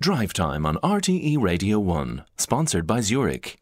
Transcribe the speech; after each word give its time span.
Drive 0.00 0.32
Time 0.32 0.66
on 0.66 0.76
RTE 0.82 1.40
Radio 1.40 1.78
1, 1.78 2.24
sponsored 2.36 2.84
by 2.84 3.00
Zurich. 3.00 3.56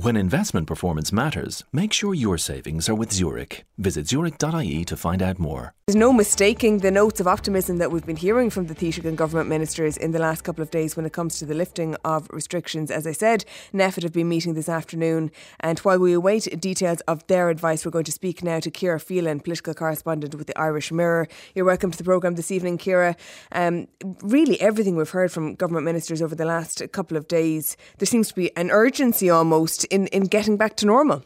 When 0.00 0.16
investment 0.16 0.68
performance 0.68 1.12
matters, 1.12 1.64
make 1.72 1.92
sure 1.92 2.14
your 2.14 2.38
savings 2.38 2.88
are 2.88 2.94
with 2.94 3.12
Zurich. 3.12 3.66
Visit 3.78 4.06
zurich.ie 4.06 4.84
to 4.84 4.96
find 4.96 5.20
out 5.20 5.40
more. 5.40 5.74
There's 5.88 5.96
no 5.96 6.12
mistaking 6.12 6.78
the 6.78 6.90
notes 6.90 7.18
of 7.18 7.26
optimism 7.26 7.78
that 7.78 7.90
we've 7.90 8.04
been 8.04 8.14
hearing 8.14 8.50
from 8.50 8.66
the 8.66 8.74
Taoiseach 8.74 9.06
and 9.06 9.16
government 9.16 9.48
ministers 9.48 9.96
in 9.96 10.12
the 10.12 10.18
last 10.18 10.44
couple 10.44 10.62
of 10.62 10.70
days 10.70 10.96
when 10.96 11.06
it 11.06 11.12
comes 11.12 11.38
to 11.38 11.46
the 11.46 11.54
lifting 11.54 11.96
of 12.04 12.28
restrictions. 12.30 12.90
As 12.90 13.06
I 13.06 13.12
said, 13.12 13.44
NPHET 13.72 14.02
have 14.02 14.12
been 14.12 14.28
meeting 14.28 14.54
this 14.54 14.68
afternoon, 14.68 15.30
and 15.60 15.78
while 15.80 15.98
we 15.98 16.12
await 16.12 16.60
details 16.60 17.00
of 17.08 17.26
their 17.26 17.48
advice, 17.48 17.84
we're 17.84 17.90
going 17.90 18.04
to 18.04 18.12
speak 18.12 18.44
now 18.44 18.60
to 18.60 18.70
Ciara 18.70 19.00
Phelan, 19.00 19.40
political 19.40 19.72
correspondent 19.72 20.34
with 20.34 20.46
the 20.46 20.58
Irish 20.58 20.92
Mirror. 20.92 21.26
You're 21.54 21.64
welcome 21.64 21.90
to 21.90 21.98
the 21.98 22.04
programme 22.04 22.34
this 22.34 22.50
evening, 22.50 22.76
Ciara. 22.76 23.16
Um, 23.52 23.88
really, 24.20 24.60
everything 24.60 24.94
we've 24.94 25.08
heard 25.08 25.32
from 25.32 25.54
government 25.54 25.86
ministers 25.86 26.20
over 26.20 26.34
the 26.34 26.44
last 26.44 26.82
couple 26.92 27.16
of 27.16 27.28
days, 27.28 27.78
there 27.96 28.06
seems 28.06 28.28
to 28.28 28.34
be 28.34 28.54
an 28.58 28.70
urgency 28.70 29.30
almost 29.30 29.86
in, 29.90 30.06
in 30.08 30.24
getting 30.24 30.56
back 30.56 30.76
to 30.76 30.86
normal. 30.86 31.24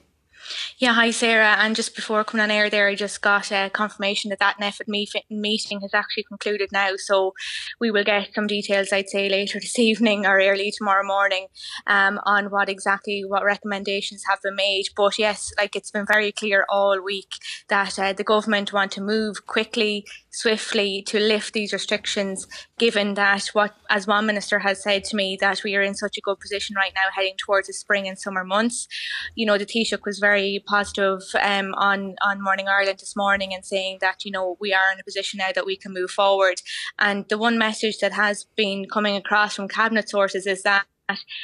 Yeah, 0.79 0.95
hi 0.95 1.11
Sarah. 1.11 1.57
And 1.59 1.77
just 1.77 1.95
before 1.95 2.25
coming 2.25 2.43
on 2.43 2.51
air 2.51 2.69
there, 2.69 2.89
I 2.89 2.95
just 2.95 3.23
got 3.23 3.51
a 3.53 3.71
confirmation 3.71 4.31
that 4.31 4.41
that 4.41 4.57
NPHET 4.61 5.31
meeting 5.31 5.81
has 5.81 5.95
actually 5.95 6.25
concluded 6.25 6.71
now. 6.73 6.93
So 6.97 7.33
we 7.81 7.91
will 7.91 8.05
get 8.05 8.35
some 8.35 8.47
details, 8.47 8.93
I'd 8.93 9.09
say, 9.09 9.29
later 9.29 9.61
this 9.61 9.79
evening 9.79 10.27
or 10.27 10.41
early 10.41 10.73
tomorrow 10.77 11.07
morning 11.07 11.47
um, 11.87 12.21
on 12.25 12.51
what 12.51 12.69
exactly, 12.69 13.23
what 13.27 13.45
recommendations 13.45 14.25
have 14.29 14.41
been 14.43 14.57
made. 14.57 14.87
But 14.97 15.19
yes, 15.19 15.53
like 15.57 15.77
it's 15.77 15.91
been 15.91 16.07
very 16.07 16.33
clear 16.33 16.67
all 16.69 17.01
week 17.01 17.31
that 17.69 17.99
uh, 17.99 18.13
the 18.13 18.25
government 18.25 18.73
want 18.73 18.93
to 18.93 19.01
move 19.01 19.47
quickly, 19.47 20.05
swiftly 20.33 21.03
to 21.03 21.21
lift 21.21 21.53
these 21.53 21.73
restrictions, 21.73 22.47
given 22.79 23.15
that 23.15 23.47
what, 23.53 23.75
as 23.91 24.07
one 24.07 24.27
minister 24.27 24.59
has 24.59 24.83
said 24.83 25.05
to 25.05 25.17
me, 25.17 25.37
that 25.41 25.63
we 25.63 25.77
are 25.77 25.83
in 25.83 25.95
such 25.95 26.17
a 26.17 26.21
good 26.21 26.41
position 26.41 26.75
right 26.77 26.93
now 26.95 27.09
heading 27.15 27.35
towards 27.37 27.67
the 27.69 27.73
spring 27.73 28.09
and 28.09 28.19
summer 28.19 28.45
months. 28.45 28.89
You 29.35 29.47
know, 29.47 29.59
the 29.59 29.67
Taoiseach 29.67 30.05
was 30.05 30.19
very 30.19 30.63
positive 30.67 31.23
um, 31.41 31.75
on 31.75 32.17
on 32.23 32.43
Morning 32.43 32.69
Ireland 32.69 32.99
this 32.99 33.15
morning 33.17 33.55
and 33.55 33.65
saying 33.65 33.99
that 34.01 34.25
you 34.25 34.31
know 34.31 34.57
we 34.61 34.73
are 34.73 34.93
in 34.93 34.99
a 34.99 35.05
position 35.05 35.39
now 35.39 35.53
that 35.55 35.67
we 35.67 35.77
can 35.77 35.93
move 35.93 36.11
forward. 36.11 36.63
And 36.99 37.29
the 37.29 37.39
one 37.39 37.59
message 37.59 37.99
that 37.99 38.13
has 38.13 38.47
been 38.57 38.87
coming 38.89 39.17
across 39.17 39.55
from 39.55 39.69
cabinet 39.69 40.09
sources 40.09 40.47
is 40.47 40.63
that 40.63 40.87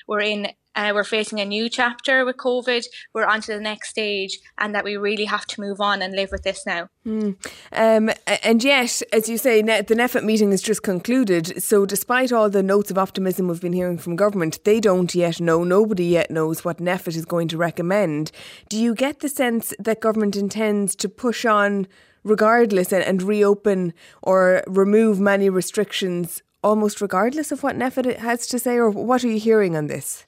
we're 0.06 0.20
in 0.20 0.48
uh, 0.78 0.92
we're 0.94 1.02
facing 1.02 1.40
a 1.40 1.44
new 1.44 1.68
chapter 1.68 2.24
with 2.24 2.36
COVID. 2.36 2.84
We're 3.12 3.26
on 3.26 3.40
to 3.42 3.52
the 3.52 3.60
next 3.60 3.90
stage, 3.90 4.38
and 4.58 4.72
that 4.74 4.84
we 4.84 4.96
really 4.96 5.24
have 5.24 5.44
to 5.46 5.60
move 5.60 5.80
on 5.80 6.02
and 6.02 6.14
live 6.14 6.30
with 6.30 6.44
this 6.44 6.64
now. 6.64 6.88
Mm. 7.04 7.36
Um, 7.72 8.10
and 8.44 8.62
yet, 8.62 9.02
as 9.12 9.28
you 9.28 9.38
say, 9.38 9.60
the 9.60 9.82
NPHET 9.82 10.22
meeting 10.22 10.52
has 10.52 10.62
just 10.62 10.84
concluded. 10.84 11.60
So, 11.60 11.84
despite 11.84 12.30
all 12.32 12.48
the 12.48 12.62
notes 12.62 12.92
of 12.92 12.98
optimism 12.98 13.48
we've 13.48 13.60
been 13.60 13.72
hearing 13.72 13.98
from 13.98 14.14
government, 14.14 14.60
they 14.64 14.78
don't 14.78 15.12
yet 15.14 15.40
know, 15.40 15.64
nobody 15.64 16.04
yet 16.04 16.30
knows 16.30 16.64
what 16.64 16.78
NPHET 16.78 17.16
is 17.16 17.24
going 17.24 17.48
to 17.48 17.56
recommend. 17.56 18.30
Do 18.68 18.78
you 18.78 18.94
get 18.94 19.18
the 19.18 19.28
sense 19.28 19.74
that 19.80 20.00
government 20.00 20.36
intends 20.36 20.94
to 20.96 21.08
push 21.08 21.44
on 21.44 21.88
regardless 22.22 22.92
and, 22.92 23.02
and 23.02 23.22
reopen 23.22 23.94
or 24.22 24.62
remove 24.68 25.18
many 25.18 25.50
restrictions 25.50 26.40
almost 26.62 27.00
regardless 27.00 27.52
of 27.52 27.62
what 27.62 27.76
NPHET 27.76 28.18
has 28.18 28.46
to 28.48 28.58
say, 28.58 28.76
or 28.76 28.90
what 28.90 29.24
are 29.24 29.28
you 29.28 29.40
hearing 29.40 29.76
on 29.76 29.86
this? 29.86 30.24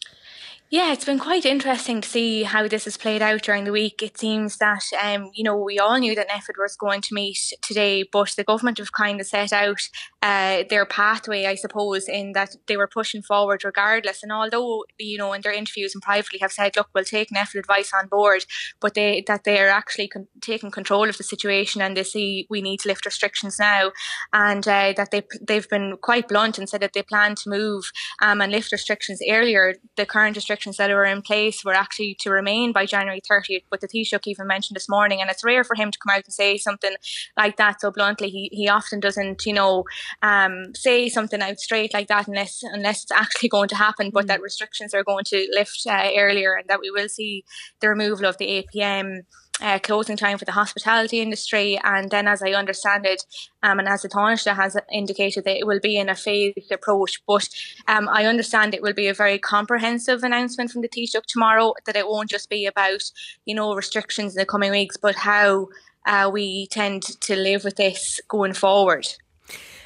Yeah, 0.72 0.92
it's 0.92 1.04
been 1.04 1.18
quite 1.18 1.44
interesting 1.44 2.00
to 2.00 2.08
see 2.08 2.44
how 2.44 2.68
this 2.68 2.84
has 2.84 2.96
played 2.96 3.22
out 3.22 3.42
during 3.42 3.64
the 3.64 3.72
week. 3.72 4.04
It 4.04 4.16
seems 4.16 4.58
that, 4.58 4.84
um, 5.02 5.32
you 5.34 5.42
know, 5.42 5.56
we 5.56 5.80
all 5.80 5.98
knew 5.98 6.14
that 6.14 6.28
NPHET 6.28 6.56
was 6.56 6.76
going 6.76 7.00
to 7.00 7.12
meet 7.12 7.52
today, 7.60 8.04
but 8.04 8.34
the 8.36 8.44
government 8.44 8.78
have 8.78 8.92
kind 8.92 9.20
of 9.20 9.26
set 9.26 9.52
out 9.52 9.80
uh, 10.22 10.62
their 10.70 10.86
pathway, 10.86 11.46
I 11.46 11.56
suppose, 11.56 12.08
in 12.08 12.34
that 12.34 12.54
they 12.68 12.76
were 12.76 12.86
pushing 12.86 13.20
forward 13.20 13.64
regardless. 13.64 14.22
And 14.22 14.30
although, 14.30 14.84
you 14.96 15.18
know, 15.18 15.32
in 15.32 15.40
their 15.40 15.52
interviews 15.52 15.92
and 15.92 16.02
privately 16.04 16.38
have 16.38 16.52
said, 16.52 16.76
look, 16.76 16.90
we'll 16.94 17.02
take 17.02 17.30
NPHET 17.30 17.58
advice 17.58 17.90
on 17.92 18.06
board, 18.06 18.44
but 18.80 18.94
they 18.94 19.24
that 19.26 19.42
they 19.42 19.58
are 19.58 19.70
actually 19.70 20.06
con- 20.06 20.28
taking 20.40 20.70
control 20.70 21.08
of 21.08 21.16
the 21.16 21.24
situation 21.24 21.82
and 21.82 21.96
they 21.96 22.04
see 22.04 22.46
we 22.48 22.62
need 22.62 22.78
to 22.78 22.88
lift 22.88 23.04
restrictions 23.04 23.58
now, 23.58 23.90
and 24.32 24.68
uh, 24.68 24.92
that 24.96 25.10
they 25.10 25.24
they've 25.44 25.68
been 25.68 25.96
quite 26.00 26.28
blunt 26.28 26.58
and 26.58 26.68
said 26.68 26.82
that 26.82 26.92
they 26.92 27.02
plan 27.02 27.34
to 27.34 27.50
move 27.50 27.90
um, 28.22 28.40
and 28.40 28.52
lift 28.52 28.70
restrictions 28.70 29.20
earlier. 29.28 29.74
The 29.96 30.06
current 30.06 30.36
restrictions 30.36 30.59
restrictions 30.60 30.76
that 30.76 30.94
were 30.94 31.04
in 31.04 31.22
place 31.22 31.64
were 31.64 31.74
actually 31.74 32.16
to 32.20 32.30
remain 32.30 32.72
by 32.72 32.84
January 32.84 33.20
30th. 33.20 33.64
But 33.70 33.80
the 33.80 33.88
Taoiseach 33.88 34.26
even 34.26 34.46
mentioned 34.46 34.76
this 34.76 34.88
morning, 34.88 35.20
and 35.20 35.30
it's 35.30 35.44
rare 35.44 35.64
for 35.64 35.74
him 35.74 35.90
to 35.90 35.98
come 35.98 36.14
out 36.14 36.24
and 36.24 36.32
say 36.32 36.58
something 36.58 36.94
like 37.36 37.56
that 37.56 37.80
so 37.80 37.90
bluntly. 37.90 38.28
He, 38.28 38.50
he 38.52 38.68
often 38.68 39.00
doesn't, 39.00 39.46
you 39.46 39.54
know, 39.54 39.84
um, 40.22 40.74
say 40.74 41.08
something 41.08 41.40
out 41.40 41.58
straight 41.58 41.94
like 41.94 42.08
that 42.08 42.28
unless 42.28 42.60
unless 42.62 43.02
it's 43.02 43.12
actually 43.12 43.48
going 43.56 43.68
to 43.68 43.76
happen. 43.76 44.10
But 44.12 44.24
mm. 44.24 44.28
that 44.28 44.42
restrictions 44.42 44.92
are 44.92 45.04
going 45.04 45.24
to 45.26 45.48
lift 45.52 45.82
uh, 45.88 46.10
earlier, 46.16 46.54
and 46.54 46.68
that 46.68 46.80
we 46.80 46.90
will 46.90 47.08
see 47.08 47.44
the 47.80 47.88
removal 47.88 48.26
of 48.26 48.36
the 48.36 48.46
8 48.46 48.66
pm 48.72 49.22
uh, 49.60 49.78
closing 49.78 50.16
time 50.16 50.38
for 50.38 50.44
the 50.44 50.52
hospitality 50.52 51.20
industry. 51.20 51.78
And 51.82 52.10
then, 52.10 52.26
as 52.28 52.42
I 52.42 52.50
understand 52.52 53.06
it, 53.06 53.24
um, 53.62 53.78
and 53.78 53.88
as 53.88 54.02
the 54.02 54.08
Taoiseach 54.08 54.54
has 54.54 54.76
indicated, 54.92 55.44
that 55.44 55.58
it 55.58 55.66
will 55.66 55.80
be 55.80 55.96
in 55.96 56.08
a 56.08 56.14
phased 56.14 56.72
approach. 56.72 57.22
But 57.26 57.48
um, 57.88 58.08
I 58.08 58.26
understand 58.26 58.74
it 58.74 58.82
will 58.82 58.92
be 58.92 59.08
a 59.08 59.14
very 59.14 59.38
comprehensive 59.38 60.22
announcement 60.22 60.70
from 60.70 60.82
the 60.82 60.88
Taoiseach 60.88 61.26
tomorrow. 61.26 61.74
That 61.86 61.96
it 61.96 62.08
won't 62.08 62.30
just 62.30 62.48
be 62.48 62.66
about 62.66 63.02
you 63.44 63.54
know 63.54 63.74
restrictions 63.74 64.34
in 64.34 64.40
the 64.40 64.46
coming 64.46 64.70
weeks, 64.70 64.96
but 64.96 65.14
how 65.14 65.68
uh, 66.06 66.30
we 66.32 66.66
tend 66.68 67.02
to 67.02 67.36
live 67.36 67.64
with 67.64 67.76
this 67.76 68.20
going 68.28 68.54
forward. 68.54 69.06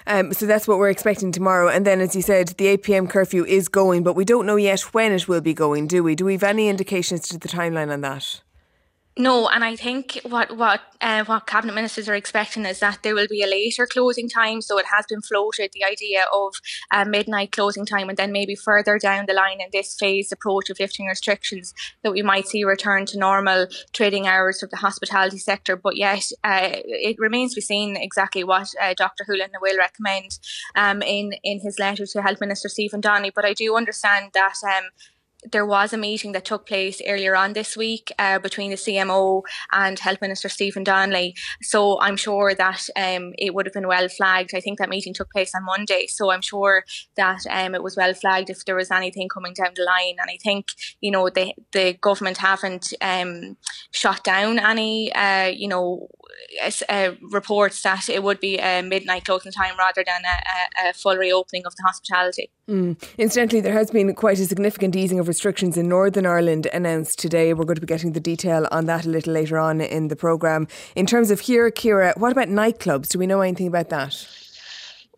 Um, 0.06 0.33
so 0.35 0.47
that's 0.47 0.69
what 0.69 0.79
we're 0.79 0.91
expecting 0.91 1.33
tomorrow. 1.33 1.69
And 1.69 1.87
then, 1.87 2.01
as 2.01 2.15
you 2.15 2.23
said, 2.23 2.49
the 2.49 2.67
8 2.67 2.83
pm 2.83 3.06
curfew 3.06 3.45
is 3.45 3.69
going, 3.69 4.03
but 4.03 4.15
we 4.15 4.25
don't 4.25 4.47
know 4.47 4.56
yet 4.56 4.81
when 4.93 5.12
it 5.12 5.29
will 5.29 5.41
be 5.41 5.55
going, 5.55 5.87
do 5.87 6.03
we? 6.03 6.15
Do 6.15 6.27
we 6.27 6.35
have 6.35 6.43
any 6.43 6.69
indications 6.69 7.27
to 7.29 7.39
the 7.39 7.49
timeline 7.49 7.91
on 7.91 8.03
that? 8.03 8.43
No, 9.16 9.47
and 9.48 9.62
I 9.62 9.76
think 9.76 10.20
what 10.25 10.56
what 10.56 10.80
uh, 11.00 11.22
what 11.25 11.47
cabinet 11.47 11.72
ministers 11.72 12.08
are 12.08 12.16
expecting 12.16 12.64
is 12.64 12.80
that 12.80 13.04
there 13.04 13.14
will 13.14 13.28
be 13.28 13.42
a 13.42 13.47
later 13.47 13.86
closing 13.86 14.28
time. 14.28 14.60
So 14.60 14.76
it 14.76 14.86
has 14.86 15.06
been 15.08 15.22
floated 15.22 15.70
the 15.72 15.84
idea 15.84 16.25
of 16.34 16.54
a 16.92 17.04
midnight 17.04 17.52
closing 17.52 17.86
time, 17.86 18.08
and 18.08 18.19
then 18.19 18.32
maybe 18.32 18.56
further 18.56 18.98
down 18.98 19.26
the 19.26 19.32
line 19.32 19.60
in 19.60 19.69
this 19.72 19.94
phase 19.94 20.32
approach 20.32 20.69
of 20.69 20.80
lifting 20.80 21.06
restrictions 21.06 21.72
that 22.02 22.10
we 22.10 22.22
might 22.22 22.48
see 22.48 22.64
return 22.64 23.06
to 23.06 23.19
normal 23.19 23.69
trading 23.92 24.26
hours 24.26 24.58
for 24.58 24.66
the 24.66 24.78
hospitality 24.78 25.38
sector. 25.38 25.76
But 25.76 25.96
yet, 25.96 26.32
uh, 26.42 26.70
it 26.72 27.16
remains 27.20 27.52
to 27.52 27.58
be 27.58 27.60
seen 27.60 27.96
exactly 27.96 28.42
what 28.42 28.75
uh, 28.82 28.94
Dr. 28.94 29.25
Holohan 29.25 29.60
will 29.62 29.78
recommend 29.78 30.41
um, 30.75 31.02
in 31.02 31.34
in 31.44 31.60
his 31.60 31.78
letter 31.78 32.04
to 32.04 32.22
Health 32.22 32.41
Minister 32.41 32.69
Stephen 32.69 33.00
Donnelly. 33.00 33.31
But 33.32 33.44
I 33.44 33.52
do 33.52 33.76
understand 33.76 34.32
that. 34.34 34.56
Um, 34.64 34.91
there 35.50 35.66
was 35.66 35.93
a 35.93 35.99
meeting 35.99 36.32
that 36.32 36.44
took 36.44 36.66
place 36.66 37.00
earlier 37.06 37.37
on 37.37 37.53
this 37.53 37.77
week 37.77 38.12
uh, 38.19 38.38
between 38.38 38.71
the 38.71 38.77
CMO 38.77 39.43
and 39.72 39.99
Health 39.99 40.21
Minister 40.21 40.49
Stephen 40.49 40.84
Donnelly. 40.84 41.34
So 41.62 42.00
I'm 42.00 42.16
sure 42.16 42.55
that 42.55 42.88
um, 42.97 43.32
it 43.38 43.55
would 43.55 43.66
have 43.66 43.72
been 43.72 43.88
well 43.88 44.09
flagged. 44.09 44.55
I 44.55 44.60
think 44.60 44.78
that 44.78 44.88
meeting 44.88 45.15
took 45.15 45.31
place 45.31 45.55
on 45.55 45.65
Monday. 45.65 46.06
So 46.09 46.31
I'm 46.31 46.41
sure 46.41 46.84
that 47.16 47.41
um, 47.50 47.75
it 47.75 47.82
was 47.82 47.97
well 47.97 48.15
flagged 48.15 48.50
if 48.50 48.65
there 48.65 48.77
was 48.77 48.91
anything 48.91 49.28
coming 49.28 49.55
down 49.55 49.72
the 49.75 49.84
line. 49.84 50.16
And 50.21 50.31
I 50.31 50.38
think, 50.43 50.69
you 51.00 51.10
know, 51.10 51.28
the, 51.28 51.53
the 51.72 51.94
government 51.94 52.38
haven't 52.38 52.93
um, 53.00 53.56
shut 53.91 54.25
down 54.25 54.59
any, 54.59 55.12
uh, 55.12 55.47
you 55.47 55.69
know, 55.69 56.09
uh, 56.89 57.12
reports 57.22 57.83
that 57.83 58.09
it 58.09 58.22
would 58.22 58.41
be 58.41 58.59
a 58.59 58.83
midnight 58.83 59.25
closing 59.25 59.53
time 59.53 59.77
rather 59.78 60.05
than 60.05 60.22
a, 60.25 60.87
a, 60.87 60.91
a 60.91 60.93
full 60.93 61.17
reopening 61.17 61.65
of 61.67 61.75
the 61.77 61.83
hospitality. 61.83 62.50
Mm. 62.69 63.03
Incidentally, 63.19 63.61
there 63.61 63.72
has 63.72 63.91
been 63.91 64.15
quite 64.15 64.39
a 64.39 64.47
significant 64.47 64.97
easing 64.97 65.19
of 65.19 65.28
restrictions 65.28 65.77
in 65.77 65.89
Northern 65.89 66.27
Ireland 66.27 66.67
announced 66.73 67.19
today. 67.19 67.53
We're 67.53 67.65
going 67.65 67.77
to 67.77 67.81
be 67.81 67.87
getting 67.87 68.12
the 68.12 68.21
detail 68.21 68.67
on 68.71 68.87
that 68.87 69.05
a 69.05 69.09
little 69.09 69.33
later 69.33 69.59
on 69.59 69.81
in 69.81 70.09
the 70.09 70.17
programme. 70.17 70.69
In 70.94 71.06
terms 71.06 71.31
of 71.31 71.41
here, 71.41 71.71
Ciara, 71.71 72.15
what 72.17 72.33
about 72.33 72.49
nightclubs? 72.49 73.09
Do 73.09 73.19
we 73.19 73.27
know 73.27 73.41
anything 73.41 73.67
about 73.67 73.91
that? 73.91 74.27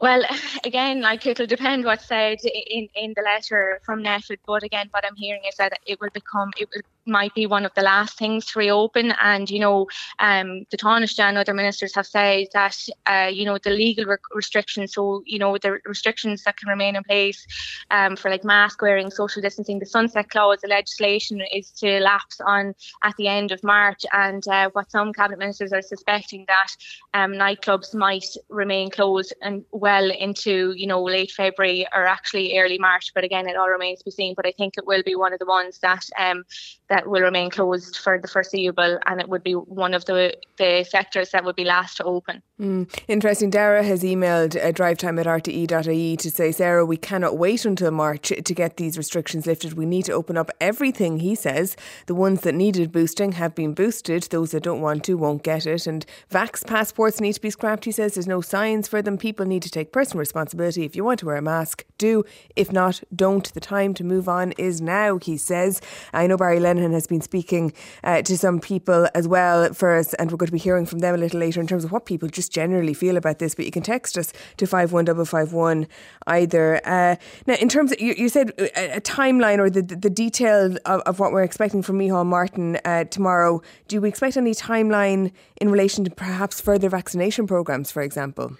Well, 0.00 0.22
again, 0.64 1.00
like 1.00 1.26
it'll 1.26 1.46
depend 1.46 1.84
what's 1.84 2.06
said 2.06 2.38
in, 2.44 2.88
in 2.94 3.14
the 3.16 3.22
letter 3.22 3.80
from 3.84 4.02
NPHET, 4.02 4.38
but 4.46 4.62
again, 4.62 4.88
what 4.90 5.04
I'm 5.06 5.16
hearing 5.16 5.42
is 5.48 5.56
that 5.56 5.78
it 5.86 6.00
will 6.00 6.10
become, 6.12 6.50
it 6.58 6.68
will 6.74 6.82
might 7.06 7.34
be 7.34 7.46
one 7.46 7.64
of 7.64 7.72
the 7.74 7.82
last 7.82 8.18
things 8.18 8.46
to 8.46 8.58
reopen. 8.58 9.12
And, 9.22 9.48
you 9.48 9.60
know, 9.60 9.86
um, 10.18 10.64
the 10.70 10.76
Taoiseach 10.76 11.18
and 11.20 11.38
other 11.38 11.54
ministers 11.54 11.94
have 11.94 12.06
said 12.06 12.46
that, 12.52 12.76
uh, 13.06 13.30
you 13.32 13.44
know, 13.44 13.58
the 13.58 13.70
legal 13.70 14.04
re- 14.04 14.16
restrictions, 14.34 14.94
so, 14.94 15.22
you 15.26 15.38
know, 15.38 15.56
the 15.58 15.78
restrictions 15.84 16.42
that 16.44 16.56
can 16.56 16.68
remain 16.68 16.96
in 16.96 17.04
place 17.04 17.46
um, 17.90 18.16
for 18.16 18.30
like 18.30 18.44
mask 18.44 18.82
wearing, 18.82 19.10
social 19.10 19.42
distancing, 19.42 19.78
the 19.78 19.86
sunset 19.86 20.30
clause, 20.30 20.60
the 20.62 20.68
legislation 20.68 21.42
is 21.52 21.70
to 21.70 22.00
lapse 22.00 22.40
on 22.40 22.74
at 23.02 23.14
the 23.16 23.28
end 23.28 23.52
of 23.52 23.62
March. 23.62 24.04
And 24.12 24.46
uh, 24.48 24.70
what 24.72 24.90
some 24.90 25.12
cabinet 25.12 25.38
ministers 25.38 25.72
are 25.72 25.82
suspecting 25.82 26.44
that 26.48 26.68
um, 27.14 27.32
nightclubs 27.32 27.94
might 27.94 28.26
remain 28.48 28.90
closed 28.90 29.34
and 29.42 29.64
well 29.70 30.10
into, 30.10 30.72
you 30.76 30.86
know, 30.86 31.02
late 31.02 31.30
February 31.30 31.86
or 31.94 32.06
actually 32.06 32.58
early 32.58 32.78
March. 32.78 33.12
But 33.14 33.24
again, 33.24 33.48
it 33.48 33.56
all 33.56 33.68
remains 33.68 34.00
to 34.00 34.06
be 34.06 34.10
seen. 34.10 34.34
But 34.34 34.46
I 34.46 34.52
think 34.52 34.74
it 34.76 34.86
will 34.86 35.02
be 35.02 35.14
one 35.14 35.32
of 35.32 35.38
the 35.38 35.46
ones 35.46 35.78
that, 35.80 36.04
um, 36.18 36.44
that 36.88 36.95
that 36.96 37.06
will 37.06 37.20
remain 37.20 37.50
closed 37.50 37.98
for 37.98 38.18
the 38.18 38.26
foreseeable, 38.26 38.98
and 39.04 39.20
it 39.20 39.28
would 39.28 39.42
be 39.42 39.52
one 39.52 39.92
of 39.92 40.06
the, 40.06 40.34
the 40.56 40.82
sectors 40.88 41.28
that 41.30 41.44
would 41.44 41.54
be 41.54 41.64
last 41.64 41.98
to 41.98 42.04
open. 42.04 42.42
Mm. 42.58 42.88
Interesting. 43.06 43.50
Dara 43.50 43.82
has 43.82 44.02
emailed 44.02 44.56
uh, 44.56 44.72
drivetime 44.72 45.20
at 45.20 45.26
rte.ie 45.26 46.16
to 46.16 46.30
say, 46.30 46.52
Sarah, 46.52 46.86
we 46.86 46.96
cannot 46.96 47.36
wait 47.36 47.66
until 47.66 47.90
March 47.90 48.32
to 48.42 48.54
get 48.54 48.78
these 48.78 48.96
restrictions 48.96 49.46
lifted. 49.46 49.74
We 49.74 49.84
need 49.84 50.06
to 50.06 50.12
open 50.12 50.38
up 50.38 50.50
everything, 50.58 51.18
he 51.18 51.34
says. 51.34 51.76
The 52.06 52.14
ones 52.14 52.40
that 52.40 52.54
needed 52.54 52.92
boosting 52.92 53.32
have 53.32 53.54
been 53.54 53.74
boosted. 53.74 54.22
Those 54.30 54.52
that 54.52 54.62
don't 54.62 54.80
want 54.80 55.04
to 55.04 55.18
won't 55.18 55.42
get 55.42 55.66
it. 55.66 55.86
And 55.86 56.06
vax 56.32 56.66
passports 56.66 57.20
need 57.20 57.34
to 57.34 57.42
be 57.42 57.50
scrapped, 57.50 57.84
he 57.84 57.92
says. 57.92 58.14
There's 58.14 58.26
no 58.26 58.40
science 58.40 58.88
for 58.88 59.02
them. 59.02 59.18
People 59.18 59.44
need 59.44 59.62
to 59.64 59.70
take 59.70 59.92
personal 59.92 60.20
responsibility. 60.20 60.86
If 60.86 60.96
you 60.96 61.04
want 61.04 61.20
to 61.20 61.26
wear 61.26 61.36
a 61.36 61.42
mask, 61.42 61.84
do. 61.98 62.24
If 62.56 62.72
not, 62.72 63.02
don't. 63.14 63.52
The 63.52 63.60
time 63.60 63.92
to 63.94 64.04
move 64.04 64.30
on 64.30 64.52
is 64.52 64.80
now, 64.80 65.18
he 65.18 65.36
says. 65.36 65.82
I 66.14 66.26
know 66.26 66.38
Barry 66.38 66.58
Lenihan 66.86 66.92
has 66.92 67.06
been 67.06 67.20
speaking 67.20 67.72
uh, 68.04 68.22
to 68.22 68.36
some 68.36 68.60
people 68.60 69.08
as 69.14 69.28
well 69.28 69.72
for 69.72 69.96
us, 69.96 70.14
and 70.14 70.30
we're 70.30 70.36
going 70.36 70.46
to 70.46 70.52
be 70.52 70.58
hearing 70.58 70.86
from 70.86 71.00
them 71.00 71.14
a 71.14 71.18
little 71.18 71.40
later 71.40 71.60
in 71.60 71.66
terms 71.66 71.84
of 71.84 71.92
what 71.92 72.06
people 72.06 72.28
just 72.28 72.52
generally 72.52 72.94
feel 72.94 73.16
about 73.16 73.38
this. 73.38 73.54
But 73.54 73.64
you 73.64 73.70
can 73.70 73.82
text 73.82 74.16
us 74.18 74.32
to 74.56 74.66
51551 74.66 75.86
either. 76.26 76.80
Uh, 76.84 77.16
now, 77.46 77.54
in 77.54 77.68
terms 77.68 77.92
of, 77.92 78.00
you, 78.00 78.14
you 78.16 78.28
said 78.28 78.52
a, 78.58 78.96
a, 78.96 79.00
timeline 79.00 79.58
or 79.58 79.70
the, 79.70 79.82
the, 79.82 79.96
the 79.96 80.10
detail 80.10 80.76
of, 80.86 81.00
of, 81.02 81.18
what 81.18 81.32
we're 81.32 81.42
expecting 81.42 81.82
from 81.82 81.98
Micheál 81.98 82.26
Martin 82.26 82.78
uh, 82.84 83.04
tomorrow, 83.04 83.62
do 83.88 84.00
we 84.00 84.08
expect 84.08 84.36
any 84.36 84.52
timeline 84.52 85.32
in 85.60 85.70
relation 85.70 86.04
to 86.04 86.10
perhaps 86.10 86.60
further 86.60 86.88
vaccination 86.88 87.46
programmes, 87.46 87.90
for 87.90 88.02
example? 88.02 88.56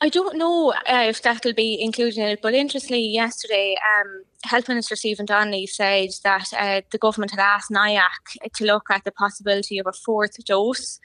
I 0.00 0.10
don't 0.10 0.36
know 0.36 0.72
uh, 0.72 1.06
if 1.08 1.22
that'll 1.22 1.54
be 1.54 1.80
included 1.80 2.18
in 2.18 2.28
it, 2.28 2.42
but 2.42 2.54
interestingly, 2.54 3.06
yesterday, 3.06 3.76
um, 3.76 4.24
Health 4.44 4.68
Minister 4.68 4.94
Stephen 4.94 5.24
Donnelly 5.24 5.66
said 5.66 6.10
that 6.22 6.52
uh, 6.52 6.82
the 6.90 6.98
government 6.98 7.30
had 7.30 7.40
asked 7.40 7.70
NIAC 7.70 8.52
to 8.56 8.64
look 8.64 8.90
at 8.90 9.04
the 9.04 9.12
possibility 9.12 9.78
of 9.78 9.86
a 9.86 9.92
fourth 9.92 10.44
dose 10.44 11.00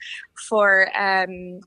for 0.48 0.90
um, 0.96 1.60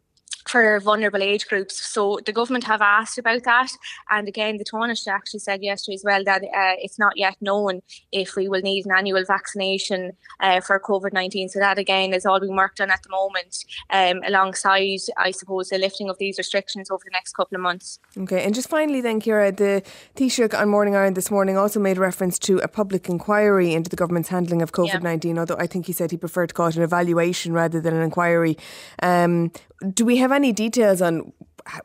for 0.48 0.80
vulnerable 0.80 1.24
age 1.24 1.48
groups. 1.48 1.80
So 1.80 2.20
the 2.26 2.32
government 2.32 2.66
have 2.66 2.82
asked 2.82 3.18
about 3.18 3.44
that. 3.44 3.72
And 4.10 4.28
again, 4.28 4.58
the 4.58 4.66
Taoiseach 4.66 5.08
actually 5.08 5.40
said 5.40 5.64
yesterday 5.64 5.96
as 5.96 6.04
well 6.06 6.24
that 6.24 6.44
uh, 6.44 6.76
it's 6.80 7.00
not 7.00 7.14
yet 7.18 7.36
known 7.42 7.82
if 8.12 8.36
we 8.36 8.48
will 8.48 8.62
need 8.62 8.86
an 8.86 8.92
annual 8.96 9.24
vaccination 9.26 10.14
uh, 10.40 10.62
for 10.62 10.80
COVID 10.80 11.14
19. 11.14 11.50
So 11.50 11.60
that 11.60 11.80
again 11.80 12.14
is 12.14 12.26
all 12.26 12.40
being 12.40 12.56
worked 12.56 12.80
on 12.80 12.92
at 12.92 13.02
the 13.04 13.10
moment, 13.10 13.66
um, 13.90 14.22
alongside, 14.26 15.00
I 15.18 15.32
suppose, 15.32 15.70
the 15.70 15.78
lifting 15.78 16.10
of 16.10 16.18
these 16.20 16.38
restrictions 16.38 16.92
over 16.92 17.02
the 17.04 17.12
next 17.12 17.34
couple 17.34 17.56
of 17.56 17.62
months. 17.62 18.00
Okay, 18.18 18.44
and 18.44 18.54
just 18.54 18.70
finally, 18.70 19.02
then, 19.02 19.20
Ciara, 19.20 19.52
the 19.52 19.84
Taoiseach 20.16 20.58
on 20.60 20.70
Morning 20.70 20.96
Ireland 20.96 21.18
this 21.18 21.32
morning 21.32 21.58
also 21.58 21.80
made 21.80 21.98
reference 21.98 22.38
to 22.40 22.60
a 22.60 22.68
public 22.68 23.10
inquiry 23.10 23.74
into 23.74 23.90
the 23.90 23.96
government's 23.96 24.30
handling 24.30 24.62
of 24.62 24.72
COVID 24.72 25.02
19, 25.02 25.36
yeah. 25.36 25.40
although 25.40 25.58
I 25.58 25.68
think 25.68 25.88
he 25.88 25.94
said 25.94 26.12
he 26.12 26.18
preferred 26.18 26.48
to 26.48 26.54
call 26.54 26.68
it 26.68 26.76
an 26.76 26.84
evaluation 26.84 27.54
rather 27.54 27.82
than 27.82 27.96
an 27.96 28.02
inquiry. 28.02 28.58
Um, 29.02 29.52
do 29.94 30.06
we 30.06 30.18
have 30.18 30.32
any 30.36 30.52
details 30.52 31.02
on 31.02 31.34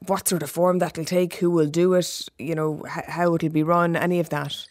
what 0.07 0.29
sort 0.29 0.43
of 0.43 0.51
form 0.51 0.79
that'll 0.79 1.05
take, 1.05 1.37
who 1.37 1.51
will 1.51 1.67
do 1.67 1.95
it, 1.95 2.29
you 2.39 2.55
know, 2.55 2.85
how 2.87 3.35
it'll 3.35 3.49
be 3.49 3.63
run, 3.63 3.97
any 3.97 4.21
of 4.21 4.29
that? 4.29 4.67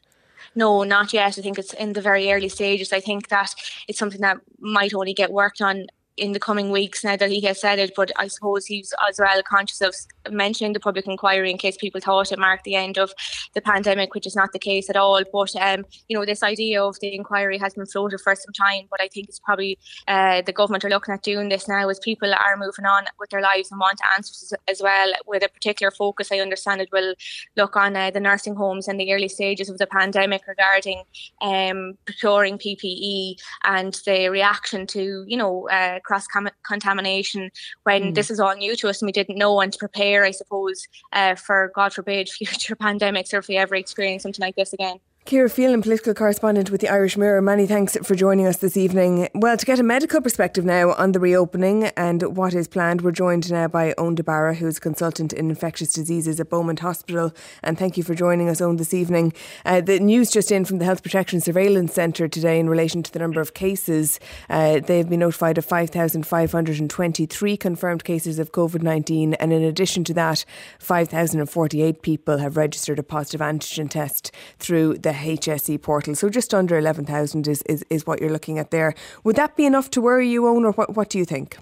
No, 0.55 0.83
not 0.83 1.13
yet. 1.13 1.37
I 1.37 1.41
think 1.41 1.57
it's 1.57 1.73
in 1.73 1.93
the 1.93 2.01
very 2.01 2.31
early 2.31 2.49
stages. 2.49 2.93
I 2.93 2.99
think 2.99 3.29
that 3.29 3.53
it's 3.87 3.97
something 3.97 4.21
that 4.21 4.37
might 4.59 4.93
only 4.93 5.13
get 5.13 5.31
worked 5.31 5.61
on 5.61 5.87
in 6.17 6.33
the 6.33 6.39
coming 6.39 6.69
weeks 6.69 7.03
now 7.03 7.15
that 7.15 7.29
he 7.29 7.41
has 7.41 7.61
said 7.61 7.79
it. 7.79 7.93
But 7.95 8.11
I 8.17 8.27
suppose 8.27 8.65
he's 8.65 8.93
as 9.07 9.19
well 9.19 9.41
conscious 9.43 9.81
of 9.81 9.95
mentioning 10.29 10.73
the 10.73 10.79
public 10.79 11.07
inquiry 11.07 11.49
in 11.49 11.57
case 11.57 11.77
people 11.77 12.01
thought 12.01 12.31
it 12.31 12.39
marked 12.39 12.63
the 12.63 12.75
end 12.75 12.97
of 12.97 13.11
the 13.53 13.61
pandemic, 13.61 14.13
which 14.13 14.27
is 14.27 14.35
not 14.35 14.51
the 14.53 14.59
case 14.59 14.89
at 14.89 14.95
all. 14.95 15.21
But 15.31 15.55
um, 15.55 15.85
you 16.07 16.17
know, 16.17 16.25
this 16.25 16.43
idea 16.43 16.83
of 16.83 16.99
the 16.99 17.13
inquiry 17.13 17.57
has 17.57 17.73
been 17.73 17.85
floated 17.85 18.19
for 18.21 18.35
some 18.35 18.53
time, 18.53 18.87
but 18.89 19.01
I 19.01 19.07
think 19.07 19.29
it's 19.29 19.39
probably 19.39 19.77
uh, 20.07 20.41
the 20.41 20.53
government 20.53 20.85
are 20.85 20.89
looking 20.89 21.13
at 21.13 21.23
doing 21.23 21.49
this 21.49 21.67
now 21.67 21.89
as 21.89 21.99
people 21.99 22.33
are 22.33 22.57
moving 22.57 22.85
on 22.85 23.05
with 23.19 23.29
their 23.29 23.41
lives 23.41 23.71
and 23.71 23.79
want 23.79 23.99
answers 24.15 24.53
as 24.67 24.81
well. 24.81 25.11
With 25.25 25.43
a 25.43 25.49
particular 25.49 25.91
focus, 25.91 26.31
I 26.31 26.39
understand 26.39 26.81
it 26.81 26.89
will 26.91 27.15
look 27.55 27.75
on 27.75 27.95
uh, 27.95 28.11
the 28.11 28.19
nursing 28.19 28.55
homes 28.55 28.87
and 28.87 28.99
the 28.99 29.13
early 29.13 29.29
stages 29.29 29.69
of 29.69 29.77
the 29.77 29.87
pandemic 29.87 30.47
regarding 30.47 31.03
um, 31.41 31.97
procuring 32.05 32.57
PPE 32.57 33.35
and 33.63 33.99
the 34.05 34.29
reaction 34.29 34.87
to 34.87 35.23
you 35.27 35.37
know 35.37 35.67
uh, 35.69 35.99
cross 36.01 36.25
contamination 36.65 37.49
when 37.83 38.01
mm. 38.03 38.15
this 38.15 38.31
is 38.31 38.39
all 38.39 38.55
new 38.55 38.75
to 38.75 38.89
us 38.89 39.01
and 39.01 39.07
we 39.07 39.11
didn't 39.11 39.37
know 39.37 39.59
and 39.61 39.73
to 39.73 39.79
prepare, 39.79 40.18
I 40.25 40.31
suppose, 40.31 40.87
uh, 41.13 41.35
for 41.35 41.71
God 41.75 41.93
forbid 41.93 42.29
future 42.29 42.75
pandemics 42.75 43.33
or 43.33 43.37
if 43.37 43.47
we 43.47 43.57
ever 43.57 43.75
experience 43.75 44.23
something 44.23 44.43
like 44.43 44.55
this 44.55 44.73
again. 44.73 44.97
Ciara 45.29 45.47
Phelan, 45.47 45.83
political 45.83 46.15
correspondent 46.15 46.71
with 46.71 46.81
the 46.81 46.89
Irish 46.89 47.15
Mirror, 47.15 47.43
many 47.43 47.67
thanks 47.67 47.95
for 48.01 48.15
joining 48.15 48.47
us 48.47 48.57
this 48.57 48.75
evening. 48.75 49.29
Well, 49.35 49.57
to 49.57 49.63
get 49.63 49.77
a 49.77 49.83
medical 49.83 50.21
perspective 50.21 50.65
now 50.65 50.93
on 50.93 51.11
the 51.11 51.19
reopening 51.19 51.83
and 51.95 52.35
what 52.35 52.55
is 52.55 52.67
planned, 52.67 53.01
we're 53.01 53.11
joined 53.11 53.51
now 53.51 53.67
by 53.67 53.93
Eoghan 53.93 54.15
de 54.15 54.23
Barra, 54.23 54.55
who's 54.55 54.79
consultant 54.79 55.31
in 55.31 55.51
infectious 55.51 55.93
diseases 55.93 56.39
at 56.39 56.49
Beaumont 56.49 56.79
Hospital. 56.79 57.31
And 57.61 57.77
thank 57.77 57.95
you 57.95 58.01
for 58.01 58.15
joining 58.15 58.49
us, 58.49 58.59
Eoghan, 58.59 58.79
this 58.79 58.91
evening. 58.91 59.31
Uh, 59.65 59.81
the 59.81 59.99
news 59.99 60.31
just 60.31 60.51
in 60.51 60.65
from 60.65 60.79
the 60.79 60.85
Health 60.85 61.03
Protection 61.03 61.41
Surveillance 61.41 61.93
Centre 61.93 62.27
today 62.27 62.59
in 62.59 62.67
relation 62.67 63.03
to 63.03 63.11
the 63.11 63.19
number 63.19 63.39
of 63.39 63.53
cases. 63.53 64.19
Uh, 64.49 64.79
they've 64.79 65.09
been 65.09 65.19
notified 65.19 65.59
of 65.59 65.65
5,523 65.65 67.55
confirmed 67.55 68.03
cases 68.03 68.39
of 68.39 68.51
COVID 68.51 68.81
19. 68.81 69.35
And 69.35 69.53
in 69.53 69.61
addition 69.61 70.03
to 70.05 70.13
that, 70.15 70.43
5,048 70.79 72.01
people 72.01 72.39
have 72.39 72.57
registered 72.57 72.97
a 72.97 73.03
positive 73.03 73.41
antigen 73.41 73.91
test 73.91 74.31
through 74.57 74.97
the 74.97 75.18
HSE 75.19 75.81
portal. 75.81 76.15
So 76.15 76.29
just 76.29 76.53
under 76.53 76.77
11,000 76.77 77.47
is, 77.47 77.61
is, 77.63 77.85
is 77.89 78.05
what 78.07 78.19
you're 78.19 78.31
looking 78.31 78.59
at 78.59 78.71
there. 78.71 78.93
Would 79.23 79.35
that 79.35 79.55
be 79.55 79.65
enough 79.65 79.89
to 79.91 80.01
worry 80.01 80.29
you, 80.29 80.41
Eoghan, 80.43 80.65
or 80.65 80.71
what, 80.71 80.95
what 80.95 81.09
do 81.09 81.17
you 81.17 81.25
think? 81.25 81.57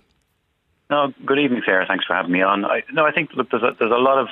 No, 0.90 1.14
good 1.26 1.40
evening, 1.40 1.62
Sarah. 1.66 1.86
Thanks 1.86 2.06
for 2.06 2.14
having 2.14 2.32
me 2.32 2.42
on. 2.42 2.64
I, 2.64 2.84
no, 2.94 3.06
I 3.06 3.12
think 3.12 3.34
look, 3.34 3.50
there's 3.52 3.64
a, 3.64 3.76
there's 3.78 3.92
a 3.92 3.96
lot 3.96 4.18
of 4.18 4.30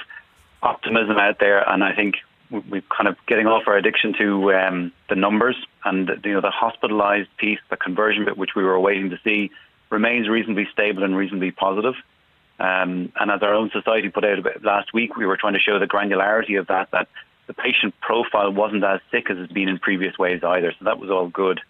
optimism 0.64 1.18
out 1.18 1.40
there, 1.40 1.68
and 1.70 1.84
I 1.84 1.94
think 1.94 2.16
we're 2.50 2.84
kind 2.96 3.08
of 3.08 3.18
getting 3.28 3.48
off 3.48 3.64
our 3.68 3.76
addiction 3.76 4.14
to 4.20 4.54
um, 4.54 4.92
the 5.10 5.16
numbers 5.16 5.56
and 5.84 6.10
you 6.24 6.34
know 6.34 6.42
the 6.42 6.52
hospitalised 6.52 7.28
piece, 7.38 7.60
the 7.70 7.78
conversion 7.78 8.26
bit, 8.26 8.38
which 8.38 8.56
we 8.56 8.64
were 8.64 8.80
waiting 8.80 9.10
to 9.10 9.20
see, 9.24 9.52
remains 9.90 10.30
reasonably 10.30 10.68
stable 10.72 11.04
and 11.04 11.16
reasonably 11.16 11.52
positive. 11.52 11.96
Um, 12.58 13.12
and 13.20 13.32
as 13.32 13.42
our 13.42 13.54
own 13.54 13.70
society 13.72 14.10
put 14.10 14.24
out 14.24 14.64
last 14.64 14.94
week, 14.94 15.18
we 15.18 15.26
were 15.26 15.36
trying 15.36 15.54
to 15.54 15.60
show 15.60 15.78
the 15.78 15.88
granularity 15.88 16.58
of 16.58 16.68
that. 16.68 16.90
That 16.92 17.10
the 17.48 17.54
patient 17.54 17.94
profile 18.02 18.52
wasn't 18.52 18.84
as 18.84 19.00
sick 19.12 19.30
as 19.30 19.38
it's 19.38 19.52
been 19.52 19.70
in 19.70 19.80
previous 19.80 20.18
waves 20.18 20.44
either. 20.44 20.74
So 20.78 20.86
that 20.86 21.00
was 21.00 21.10
all 21.10 21.28
good. 21.28 21.62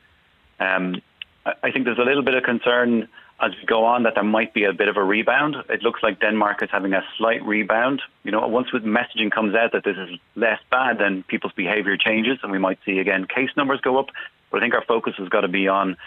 Um, 0.60 1.01
I 1.45 1.72
think 1.72 1.86
there's 1.86 2.00
a 2.00 2.04
little 2.04 2.24
bit 2.24 2.36
of 2.36 2.44
concern 2.44 3.07
as 3.39 3.51
we 3.51 3.66
go 3.66 3.83
on 3.83 4.04
that 4.04 4.16
there 4.16 4.24
might 4.24 4.54
be 4.54 4.63
a 4.63 4.74
bit 4.74 4.88
of 4.88 4.95
a 4.95 5.04
rebound. 5.04 5.57
It 5.69 5.83
looks 5.83 6.01
like 6.01 6.22
Denmark 6.22 6.63
is 6.63 6.69
having 6.72 6.94
a 6.94 7.04
slight 7.18 7.44
rebound. 7.44 8.01
You 8.24 8.31
know, 8.31 8.48
once 8.48 8.72
with 8.72 8.83
messaging 8.83 9.30
comes 9.30 9.54
out 9.56 9.74
that 9.74 9.83
this 9.83 9.98
is 9.98 10.18
less 10.36 10.60
bad, 10.72 11.00
then 11.00 11.24
people's 11.24 11.54
behaviour 11.54 11.98
changes, 11.98 12.39
and 12.42 12.51
we 12.51 12.57
might 12.57 12.80
see 12.86 13.00
again 13.00 13.25
case 13.25 13.50
numbers 13.58 13.82
go 13.82 14.00
up. 14.00 14.08
But 14.50 14.58
I 14.58 14.62
think 14.62 14.74
our 14.74 14.86
focus 14.86 15.15
has 15.17 15.27
got 15.27 15.41
to 15.41 15.50
be 15.50 15.67
on 15.67 15.98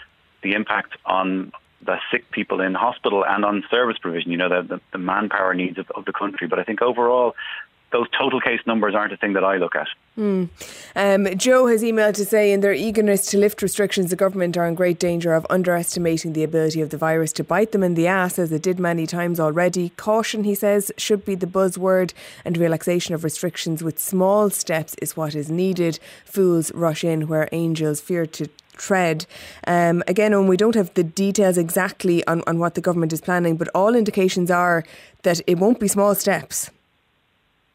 the 0.42 0.54
impact 0.54 0.96
on 1.04 1.52
the 1.82 1.98
sick 2.10 2.30
people 2.30 2.60
in 2.60 2.74
hospital 2.74 3.24
and 3.24 3.44
on 3.44 3.62
service 3.70 3.98
provision. 3.98 4.30
You 4.30 4.38
know, 4.38 4.48
the, 4.48 4.76
the, 4.76 4.80
the 4.92 4.98
manpower 4.98 5.54
needs 5.54 5.78
of, 5.78 5.90
of 5.90 6.06
the 6.06 6.12
country. 6.12 6.48
But 6.48 6.58
I 6.58 6.64
think 6.64 6.80
overall, 6.80 7.36
those 7.90 8.06
total 8.18 8.40
case 8.40 8.60
numbers 8.66 8.94
aren't 8.94 9.12
a 9.12 9.16
thing 9.16 9.32
that 9.32 9.44
I 9.44 9.56
look 9.56 9.74
at. 9.74 9.88
Mm. 10.18 10.48
Um, 10.96 11.38
Joe 11.38 11.66
has 11.68 11.82
emailed 11.82 12.14
to 12.14 12.24
say, 12.24 12.52
in 12.52 12.60
their 12.60 12.74
eagerness 12.74 13.26
to 13.30 13.38
lift 13.38 13.62
restrictions, 13.62 14.10
the 14.10 14.16
government 14.16 14.56
are 14.56 14.66
in 14.66 14.74
great 14.74 14.98
danger 14.98 15.32
of 15.32 15.46
underestimating 15.48 16.32
the 16.32 16.44
ability 16.44 16.80
of 16.80 16.90
the 16.90 16.98
virus 16.98 17.32
to 17.34 17.44
bite 17.44 17.72
them 17.72 17.82
in 17.82 17.94
the 17.94 18.06
ass, 18.06 18.38
as 18.38 18.52
it 18.52 18.62
did 18.62 18.78
many 18.78 19.06
times 19.06 19.40
already. 19.40 19.90
Caution, 19.90 20.44
he 20.44 20.54
says, 20.54 20.92
should 20.98 21.24
be 21.24 21.34
the 21.34 21.46
buzzword, 21.46 22.12
and 22.44 22.58
relaxation 22.58 23.14
of 23.14 23.24
restrictions 23.24 23.82
with 23.82 23.98
small 23.98 24.50
steps 24.50 24.94
is 25.00 25.16
what 25.16 25.34
is 25.34 25.50
needed. 25.50 25.98
Fools 26.24 26.72
rush 26.74 27.04
in 27.04 27.28
where 27.28 27.48
angels 27.52 28.00
fear 28.00 28.26
to 28.26 28.48
tread. 28.76 29.26
Um, 29.66 30.02
again, 30.06 30.46
we 30.46 30.56
don't 30.56 30.74
have 30.74 30.92
the 30.94 31.04
details 31.04 31.58
exactly 31.58 32.26
on, 32.26 32.42
on 32.46 32.58
what 32.58 32.74
the 32.74 32.80
government 32.80 33.12
is 33.12 33.20
planning, 33.20 33.56
but 33.56 33.68
all 33.74 33.94
indications 33.94 34.50
are 34.50 34.84
that 35.22 35.40
it 35.46 35.58
won't 35.58 35.80
be 35.80 35.88
small 35.88 36.14
steps. 36.14 36.70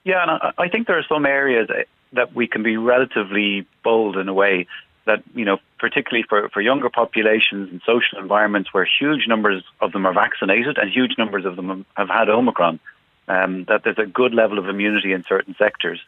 Yeah, 0.03 0.23
and 0.23 0.53
I 0.57 0.67
think 0.67 0.87
there 0.87 0.97
are 0.97 1.05
some 1.07 1.25
areas 1.25 1.69
that 2.13 2.35
we 2.35 2.47
can 2.47 2.63
be 2.63 2.77
relatively 2.77 3.65
bold 3.83 4.17
in 4.17 4.27
a 4.27 4.33
way 4.33 4.67
that, 5.05 5.23
you 5.33 5.45
know, 5.45 5.57
particularly 5.79 6.23
for, 6.27 6.49
for 6.49 6.61
younger 6.61 6.89
populations 6.89 7.69
and 7.71 7.81
social 7.85 8.19
environments 8.19 8.73
where 8.73 8.85
huge 8.85 9.27
numbers 9.27 9.63
of 9.81 9.91
them 9.91 10.05
are 10.05 10.13
vaccinated 10.13 10.77
and 10.77 10.91
huge 10.91 11.17
numbers 11.17 11.45
of 11.45 11.55
them 11.55 11.85
have 11.95 12.09
had 12.09 12.29
Omicron, 12.29 12.79
um, 13.27 13.65
that 13.65 13.83
there's 13.83 13.97
a 13.97 14.05
good 14.05 14.33
level 14.33 14.59
of 14.59 14.67
immunity 14.67 15.11
in 15.13 15.23
certain 15.23 15.55
sectors. 15.57 15.99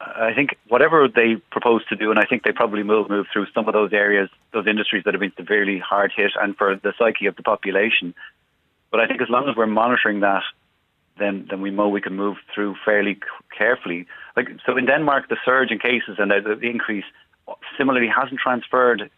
I 0.00 0.32
think 0.34 0.56
whatever 0.66 1.06
they 1.06 1.36
propose 1.50 1.84
to 1.86 1.96
do, 1.96 2.10
and 2.10 2.18
I 2.18 2.24
think 2.24 2.42
they 2.42 2.50
probably 2.50 2.82
will 2.82 3.08
move 3.08 3.26
through 3.32 3.46
some 3.54 3.68
of 3.68 3.72
those 3.72 3.92
areas, 3.92 4.28
those 4.52 4.66
industries 4.66 5.04
that 5.04 5.14
have 5.14 5.20
been 5.20 5.32
severely 5.36 5.78
hard 5.78 6.12
hit, 6.14 6.32
and 6.40 6.56
for 6.56 6.74
the 6.74 6.92
psyche 6.98 7.26
of 7.26 7.36
the 7.36 7.44
population. 7.44 8.14
But 8.90 9.00
I 9.00 9.06
think 9.06 9.22
as 9.22 9.28
long 9.28 9.48
as 9.48 9.54
we're 9.54 9.66
monitoring 9.66 10.20
that 10.20 10.42
then 11.18 11.46
then 11.48 11.60
we 11.60 11.70
know 11.70 11.88
we 11.88 12.00
can 12.00 12.14
move 12.14 12.36
through 12.54 12.76
fairly 12.84 13.18
carefully. 13.56 14.06
Like 14.36 14.48
so, 14.64 14.76
in 14.76 14.86
Denmark, 14.86 15.28
the 15.28 15.36
surge 15.44 15.70
in 15.70 15.78
cases 15.78 16.16
and 16.18 16.30
the, 16.30 16.56
the 16.60 16.68
increase 16.68 17.04
similarly 17.78 18.08
hasn't 18.08 18.40
transferred 18.40 19.10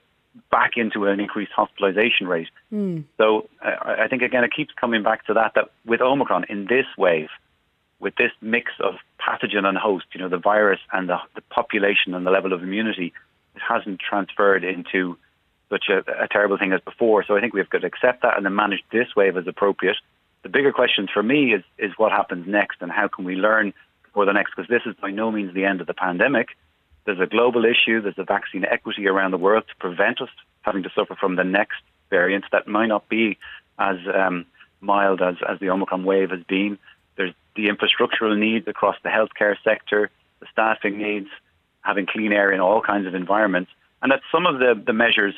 back 0.51 0.73
into 0.77 1.07
an 1.07 1.21
increased 1.21 1.53
hospitalization 1.53 2.29
rate. 2.29 2.49
Mm. 2.73 3.05
So 3.17 3.49
uh, 3.65 3.95
I 4.05 4.09
think 4.09 4.23
again 4.23 4.45
it 4.45 4.53
keeps 4.55 4.73
coming 4.81 5.03
back 5.03 5.27
to 5.27 5.35
that 5.35 5.53
that 5.55 5.71
with 5.85 6.01
Omicron 6.01 6.45
in 6.49 6.67
this 6.67 6.87
wave, 6.97 7.29
with 8.01 8.15
this 8.17 8.33
mix 8.41 8.73
of 8.81 8.95
pathogen 9.21 9.65
and 9.65 9.77
host, 9.77 10.07
you 10.13 10.21
know, 10.21 10.29
the 10.29 10.39
virus 10.39 10.81
and 10.93 11.09
the, 11.09 11.19
the 11.35 11.41
population 11.43 12.15
and 12.15 12.25
the 12.27 12.31
level 12.31 12.53
of 12.53 12.63
immunity, 12.63 13.13
it 13.55 13.63
hasn't 13.67 14.01
transferred 14.01 14.65
into 14.65 15.19
such 15.71 15.87
a, 15.91 15.99
a 16.23 16.29
terrible 16.29 16.57
thing 16.57 16.73
as 16.73 16.81
before. 16.81 17.25
So 17.25 17.37
I 17.37 17.41
think 17.41 17.53
we've 17.53 17.69
got 17.69 17.81
to 17.81 17.87
accept 17.87 18.23
that 18.23 18.37
and 18.37 18.47
then 18.47 18.55
manage 18.55 18.83
this 18.93 19.09
wave 19.17 19.37
as 19.37 19.47
appropriate. 19.47 19.97
The 20.43 20.49
bigger 20.49 20.73
question 20.73 21.09
for 21.13 21.23
me 21.23 21.53
is 21.53 21.63
is 21.79 21.93
what 21.97 22.13
happens 22.13 22.47
next 22.47 22.77
and 22.81 22.91
how 22.91 23.09
can 23.09 23.25
we 23.25 23.35
learn 23.35 23.73
for 24.13 24.25
the 24.25 24.33
next 24.33 24.55
because 24.57 24.69
this 24.69 24.83
is 24.87 24.95
by 25.01 25.11
no 25.11 25.31
means 25.31 25.55
the 25.55 25.65
end 25.65 25.81
of 25.81 25.87
the 25.87 25.95
pandemic. 25.95 26.49
There's 27.05 27.21
a 27.21 27.27
global 27.27 27.65
issue. 27.65 28.01
There's 28.01 28.19
a 28.19 28.25
vaccine 28.25 28.65
equity 28.65 29.09
around 29.09 29.31
the 29.31 29.39
world 29.39 29.65
to 29.69 29.77
prevent 29.77 30.21
us 30.21 30.29
having 30.63 30.83
to 30.83 30.91
suffer 30.95 31.15
from 31.15 31.37
the 31.37 31.45
next 31.45 31.81
variant 32.11 32.45
that 32.53 32.69
might 32.69 32.87
not 32.87 33.09
be 33.09 33.39
as 33.79 33.97
um, 34.15 34.47
mild 34.81 35.23
as, 35.23 35.37
as 35.49 35.59
the 35.61 35.71
Omicron 35.71 36.05
wave 36.05 36.31
has 36.31 36.43
been. 36.45 36.79
There's 37.17 37.35
the 37.57 37.69
infrastructural 37.69 38.39
needs 38.39 38.69
across 38.69 38.97
the 39.03 39.09
healthcare 39.09 39.57
sector, 39.65 40.11
the 40.41 40.47
staffing 40.53 40.99
needs, 40.99 41.29
having 41.81 42.07
clean 42.07 42.33
air 42.33 42.53
in 42.53 42.61
all 42.61 42.81
kinds 42.81 43.07
of 43.07 43.15
environments, 43.15 43.71
and 44.03 44.13
that 44.13 44.21
some 44.31 44.47
of 44.47 44.59
the, 44.59 44.81
the 44.87 44.93
measures 44.93 45.35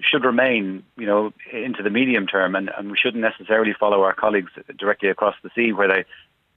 should 0.00 0.24
remain, 0.24 0.82
you 0.96 1.06
know, 1.06 1.32
into 1.52 1.82
the 1.82 1.90
medium 1.90 2.26
term, 2.26 2.54
and, 2.54 2.70
and 2.76 2.90
we 2.90 2.96
shouldn't 2.96 3.22
necessarily 3.22 3.74
follow 3.78 4.02
our 4.02 4.14
colleagues 4.14 4.52
directly 4.78 5.08
across 5.08 5.34
the 5.42 5.50
sea 5.54 5.72
where 5.72 5.88
they 5.88 6.04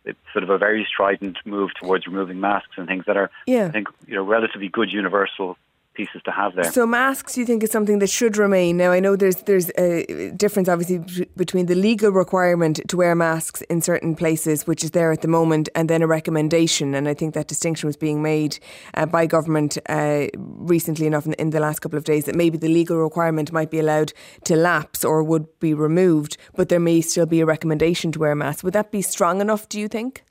it's 0.05 0.19
sort 0.31 0.43
of 0.43 0.51
a 0.51 0.57
very 0.57 0.85
strident 0.87 1.37
move 1.45 1.71
towards 1.81 2.05
removing 2.05 2.39
masks 2.39 2.73
and 2.77 2.87
things 2.87 3.05
that 3.07 3.17
are, 3.17 3.31
yeah. 3.47 3.65
I 3.65 3.71
think, 3.71 3.87
you 4.05 4.13
know, 4.13 4.23
relatively 4.23 4.69
good 4.69 4.91
universal 4.91 5.57
pieces 5.95 6.21
to 6.25 6.31
have 6.31 6.55
there. 6.55 6.71
So 6.71 6.85
masks, 6.85 7.37
you 7.37 7.45
think, 7.45 7.63
is 7.63 7.71
something 7.71 7.99
that 7.99 8.09
should 8.09 8.37
remain. 8.37 8.77
Now, 8.77 8.91
I 8.91 8.99
know 8.99 9.15
there's 9.15 9.37
there's 9.43 9.71
a 9.77 10.31
difference, 10.35 10.69
obviously, 10.69 11.25
between 11.35 11.65
the 11.65 11.75
legal 11.75 12.11
requirement 12.11 12.81
to 12.87 12.97
wear 12.97 13.15
masks 13.15 13.61
in 13.63 13.81
certain 13.81 14.15
places, 14.15 14.67
which 14.67 14.83
is 14.83 14.91
there 14.91 15.11
at 15.11 15.21
the 15.21 15.27
moment, 15.27 15.69
and 15.75 15.89
then 15.89 16.01
a 16.01 16.07
recommendation. 16.07 16.93
And 16.93 17.07
I 17.07 17.13
think 17.13 17.33
that 17.33 17.47
distinction 17.47 17.87
was 17.87 17.97
being 17.97 18.21
made 18.21 18.59
uh, 18.93 19.05
by 19.05 19.25
government 19.25 19.77
uh, 19.87 20.27
recently 20.37 21.07
enough 21.07 21.25
in, 21.25 21.33
in, 21.33 21.49
the 21.49 21.59
last 21.59 21.79
couple 21.79 21.97
of 21.97 22.03
days 22.03 22.25
that 22.25 22.35
maybe 22.35 22.57
the 22.57 22.67
legal 22.67 22.97
requirement 22.97 23.51
might 23.51 23.71
be 23.71 23.79
allowed 23.79 24.11
to 24.43 24.55
lapse 24.55 25.05
or 25.05 25.23
would 25.23 25.47
be 25.59 25.73
removed, 25.73 26.37
but 26.55 26.69
there 26.69 26.79
may 26.79 27.01
still 27.01 27.25
be 27.25 27.39
a 27.39 27.45
recommendation 27.45 28.11
to 28.11 28.19
wear 28.19 28.35
masks. 28.35 28.63
Would 28.63 28.73
that 28.73 28.91
be 28.91 29.01
strong 29.01 29.41
enough? 29.41 29.69
Do 29.69 29.79
you 29.79 29.87
think? 29.87 30.23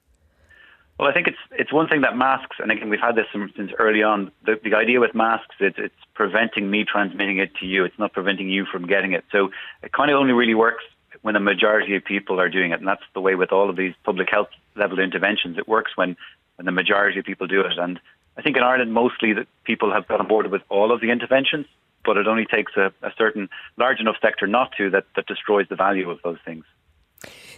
Well, 1.04 1.10
I 1.10 1.14
think 1.14 1.26
it's 1.26 1.44
it's 1.52 1.70
one 1.70 1.86
thing 1.86 2.00
that 2.00 2.16
masks, 2.16 2.56
and 2.60 2.72
again, 2.72 2.88
we've 2.88 2.98
had 2.98 3.14
this 3.14 3.26
since 3.30 3.72
early 3.78 4.02
on. 4.02 4.32
The, 4.46 4.58
the 4.64 4.74
idea 4.74 5.00
with 5.00 5.14
masks, 5.14 5.54
it's 5.60 5.76
it's 5.76 5.94
preventing 6.14 6.70
me 6.70 6.86
transmitting 6.90 7.36
it 7.36 7.54
to 7.56 7.66
you. 7.66 7.84
It's 7.84 7.98
not 7.98 8.14
preventing 8.14 8.48
you 8.48 8.64
from 8.64 8.86
getting 8.86 9.12
it. 9.12 9.22
So 9.30 9.50
it 9.82 9.92
kind 9.92 10.10
of 10.10 10.16
only 10.16 10.32
really 10.32 10.54
works 10.54 10.82
when 11.20 11.36
a 11.36 11.40
majority 11.40 11.94
of 11.94 12.06
people 12.06 12.40
are 12.40 12.48
doing 12.48 12.70
it, 12.70 12.78
and 12.78 12.88
that's 12.88 13.02
the 13.12 13.20
way 13.20 13.34
with 13.34 13.52
all 13.52 13.68
of 13.68 13.76
these 13.76 13.92
public 14.02 14.30
health 14.30 14.48
level 14.76 14.98
interventions. 14.98 15.58
It 15.58 15.68
works 15.68 15.92
when 15.94 16.16
when 16.56 16.64
the 16.64 16.72
majority 16.72 17.18
of 17.18 17.26
people 17.26 17.46
do 17.48 17.60
it, 17.60 17.76
and 17.76 18.00
I 18.38 18.40
think 18.40 18.56
in 18.56 18.62
Ireland 18.62 18.94
mostly 18.94 19.34
that 19.34 19.46
people 19.64 19.92
have 19.92 20.08
got 20.08 20.20
on 20.20 20.26
board 20.26 20.50
with 20.50 20.62
all 20.70 20.90
of 20.90 21.02
the 21.02 21.10
interventions, 21.10 21.66
but 22.02 22.16
it 22.16 22.26
only 22.26 22.46
takes 22.46 22.78
a, 22.78 22.94
a 23.02 23.12
certain 23.18 23.50
large 23.76 24.00
enough 24.00 24.16
sector 24.22 24.46
not 24.46 24.72
to 24.78 24.88
that 24.88 25.04
that 25.16 25.26
destroys 25.26 25.68
the 25.68 25.76
value 25.76 26.08
of 26.08 26.20
those 26.24 26.38
things. 26.46 26.64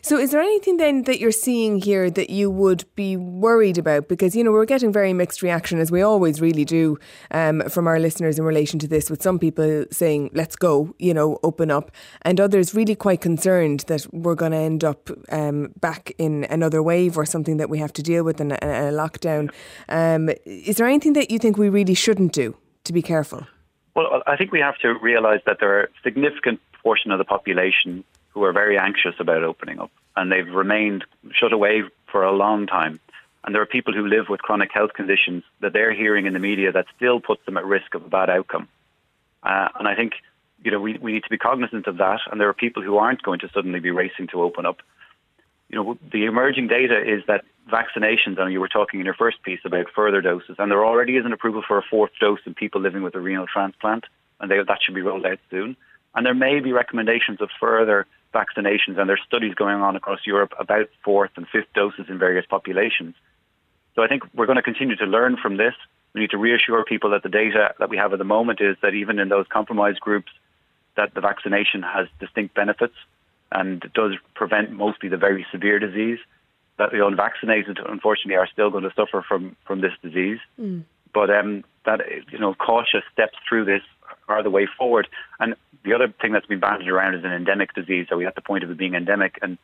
So, 0.06 0.16
is 0.16 0.30
there 0.30 0.40
anything 0.40 0.76
then 0.76 1.02
that 1.02 1.18
you're 1.18 1.32
seeing 1.32 1.80
here 1.80 2.10
that 2.10 2.30
you 2.30 2.48
would 2.48 2.84
be 2.94 3.16
worried 3.16 3.76
about? 3.76 4.06
Because, 4.06 4.36
you 4.36 4.44
know, 4.44 4.52
we're 4.52 4.64
getting 4.64 4.92
very 4.92 5.12
mixed 5.12 5.42
reaction, 5.42 5.80
as 5.80 5.90
we 5.90 6.00
always 6.00 6.40
really 6.40 6.64
do, 6.64 6.96
um, 7.32 7.60
from 7.62 7.88
our 7.88 7.98
listeners 7.98 8.38
in 8.38 8.44
relation 8.44 8.78
to 8.78 8.86
this, 8.86 9.10
with 9.10 9.20
some 9.20 9.38
people 9.40 9.84
saying, 9.90 10.30
let's 10.32 10.54
go, 10.54 10.94
you 11.00 11.12
know, 11.12 11.40
open 11.42 11.72
up, 11.72 11.90
and 12.22 12.40
others 12.40 12.72
really 12.72 12.94
quite 12.94 13.20
concerned 13.20 13.80
that 13.88 14.06
we're 14.12 14.36
going 14.36 14.52
to 14.52 14.58
end 14.58 14.84
up 14.84 15.10
um, 15.32 15.72
back 15.80 16.12
in 16.18 16.44
another 16.50 16.84
wave 16.84 17.18
or 17.18 17.26
something 17.26 17.56
that 17.56 17.68
we 17.68 17.78
have 17.78 17.92
to 17.94 18.02
deal 18.02 18.22
with 18.22 18.40
in 18.40 18.52
a, 18.52 18.58
a 18.62 18.92
lockdown. 18.92 19.52
Um, 19.88 20.30
is 20.44 20.76
there 20.76 20.86
anything 20.86 21.14
that 21.14 21.32
you 21.32 21.40
think 21.40 21.58
we 21.58 21.68
really 21.68 21.94
shouldn't 21.94 22.32
do 22.32 22.56
to 22.84 22.92
be 22.92 23.02
careful? 23.02 23.44
Well, 23.96 24.22
I 24.26 24.36
think 24.36 24.52
we 24.52 24.60
have 24.60 24.76
to 24.82 24.94
realise 25.00 25.40
that 25.46 25.56
there 25.58 25.80
are 25.80 25.90
significant 26.04 26.60
portion 26.82 27.10
of 27.10 27.18
the 27.18 27.24
population 27.24 28.04
who 28.36 28.44
are 28.44 28.52
very 28.52 28.76
anxious 28.76 29.14
about 29.18 29.42
opening 29.42 29.80
up, 29.80 29.90
and 30.14 30.30
they've 30.30 30.54
remained 30.54 31.06
shut 31.32 31.54
away 31.54 31.82
for 32.12 32.22
a 32.22 32.32
long 32.32 32.66
time. 32.66 33.00
And 33.42 33.54
there 33.54 33.62
are 33.62 33.66
people 33.66 33.94
who 33.94 34.06
live 34.06 34.28
with 34.28 34.42
chronic 34.42 34.70
health 34.72 34.92
conditions 34.92 35.42
that 35.60 35.72
they're 35.72 35.94
hearing 35.94 36.26
in 36.26 36.34
the 36.34 36.38
media 36.38 36.70
that 36.70 36.84
still 36.94 37.18
puts 37.18 37.42
them 37.46 37.56
at 37.56 37.64
risk 37.64 37.94
of 37.94 38.04
a 38.04 38.08
bad 38.10 38.28
outcome. 38.28 38.68
Uh, 39.42 39.68
and 39.78 39.88
I 39.88 39.94
think 39.94 40.12
you 40.62 40.70
know 40.70 40.78
we, 40.78 40.98
we 40.98 41.12
need 41.12 41.22
to 41.22 41.30
be 41.30 41.38
cognizant 41.38 41.86
of 41.86 41.96
that. 41.96 42.20
And 42.30 42.38
there 42.38 42.50
are 42.50 42.52
people 42.52 42.82
who 42.82 42.98
aren't 42.98 43.22
going 43.22 43.38
to 43.38 43.48
suddenly 43.54 43.80
be 43.80 43.90
racing 43.90 44.26
to 44.28 44.42
open 44.42 44.66
up. 44.66 44.82
You 45.70 45.76
know, 45.76 45.98
the 46.12 46.26
emerging 46.26 46.68
data 46.68 47.00
is 47.00 47.22
that 47.28 47.46
vaccinations, 47.70 48.38
and 48.38 48.52
you 48.52 48.60
were 48.60 48.68
talking 48.68 49.00
in 49.00 49.06
your 49.06 49.14
first 49.14 49.42
piece 49.44 49.60
about 49.64 49.86
further 49.94 50.20
doses, 50.20 50.56
and 50.58 50.70
there 50.70 50.84
already 50.84 51.16
is 51.16 51.24
an 51.24 51.32
approval 51.32 51.62
for 51.66 51.78
a 51.78 51.82
fourth 51.82 52.12
dose 52.20 52.40
in 52.44 52.52
people 52.52 52.82
living 52.82 53.02
with 53.02 53.14
a 53.14 53.20
renal 53.20 53.46
transplant, 53.46 54.04
and 54.40 54.50
they, 54.50 54.62
that 54.62 54.82
should 54.82 54.94
be 54.94 55.00
rolled 55.00 55.24
out 55.24 55.38
soon. 55.50 55.74
And 56.14 56.26
there 56.26 56.34
may 56.34 56.60
be 56.60 56.72
recommendations 56.72 57.40
of 57.40 57.48
further 57.58 58.06
vaccinations, 58.34 58.98
and 58.98 59.08
there's 59.08 59.22
studies 59.26 59.54
going 59.54 59.76
on 59.76 59.96
across 59.96 60.20
Europe 60.26 60.52
about 60.58 60.88
fourth 61.04 61.30
and 61.36 61.46
fifth 61.48 61.72
doses 61.74 62.06
in 62.08 62.18
various 62.18 62.46
populations. 62.46 63.14
So 63.94 64.02
I 64.02 64.08
think 64.08 64.22
we're 64.34 64.46
going 64.46 64.56
to 64.56 64.62
continue 64.62 64.96
to 64.96 65.06
learn 65.06 65.36
from 65.36 65.56
this. 65.56 65.74
We 66.14 66.22
need 66.22 66.30
to 66.30 66.38
reassure 66.38 66.84
people 66.84 67.10
that 67.10 67.22
the 67.22 67.28
data 67.28 67.74
that 67.78 67.88
we 67.88 67.96
have 67.96 68.12
at 68.12 68.18
the 68.18 68.24
moment 68.24 68.60
is 68.60 68.76
that 68.82 68.94
even 68.94 69.18
in 69.18 69.28
those 69.28 69.46
compromised 69.48 70.00
groups, 70.00 70.30
that 70.96 71.14
the 71.14 71.20
vaccination 71.20 71.82
has 71.82 72.08
distinct 72.20 72.54
benefits 72.54 72.94
and 73.52 73.80
does 73.94 74.12
prevent 74.34 74.72
mostly 74.72 75.08
the 75.08 75.16
very 75.16 75.46
severe 75.52 75.78
disease. 75.78 76.18
That 76.78 76.90
the 76.92 77.06
unvaccinated, 77.06 77.78
unfortunately, 77.86 78.36
are 78.36 78.48
still 78.52 78.70
going 78.70 78.84
to 78.84 78.92
suffer 78.94 79.24
from 79.26 79.56
from 79.66 79.80
this 79.80 79.92
disease. 80.02 80.38
Mm. 80.60 80.84
But 81.14 81.30
um, 81.30 81.64
that 81.86 82.00
you 82.30 82.38
know, 82.38 82.54
cautious 82.54 83.02
steps 83.10 83.38
through 83.48 83.64
this 83.64 83.82
are 84.28 84.42
the 84.42 84.50
way 84.50 84.66
forward. 84.78 85.08
And 85.40 85.54
the 85.84 85.94
other 85.94 86.12
thing 86.20 86.32
that's 86.32 86.46
been 86.46 86.60
bandied 86.60 86.88
around 86.88 87.14
is 87.14 87.24
an 87.24 87.32
endemic 87.32 87.74
disease. 87.74 88.08
Are 88.10 88.16
we 88.16 88.26
at 88.26 88.34
the 88.34 88.40
point 88.40 88.64
of 88.64 88.70
it 88.70 88.76
being 88.76 88.94
endemic? 88.94 89.38
And 89.42 89.58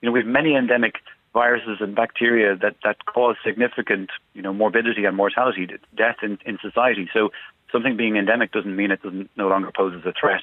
you 0.00 0.06
know, 0.06 0.12
we 0.12 0.20
have 0.20 0.28
many 0.28 0.54
endemic 0.54 0.96
viruses 1.32 1.78
and 1.80 1.94
bacteria 1.94 2.56
that, 2.56 2.76
that 2.84 3.04
cause 3.06 3.36
significant, 3.44 4.10
you 4.32 4.42
know, 4.42 4.52
morbidity 4.52 5.04
and 5.04 5.16
mortality, 5.16 5.68
death 5.94 6.16
in, 6.22 6.38
in 6.46 6.58
society. 6.62 7.08
So 7.12 7.30
something 7.70 7.96
being 7.96 8.16
endemic 8.16 8.52
doesn't 8.52 8.74
mean 8.74 8.90
it 8.90 9.02
doesn't 9.02 9.30
no 9.36 9.48
longer 9.48 9.70
poses 9.70 10.04
a 10.06 10.12
threat 10.18 10.42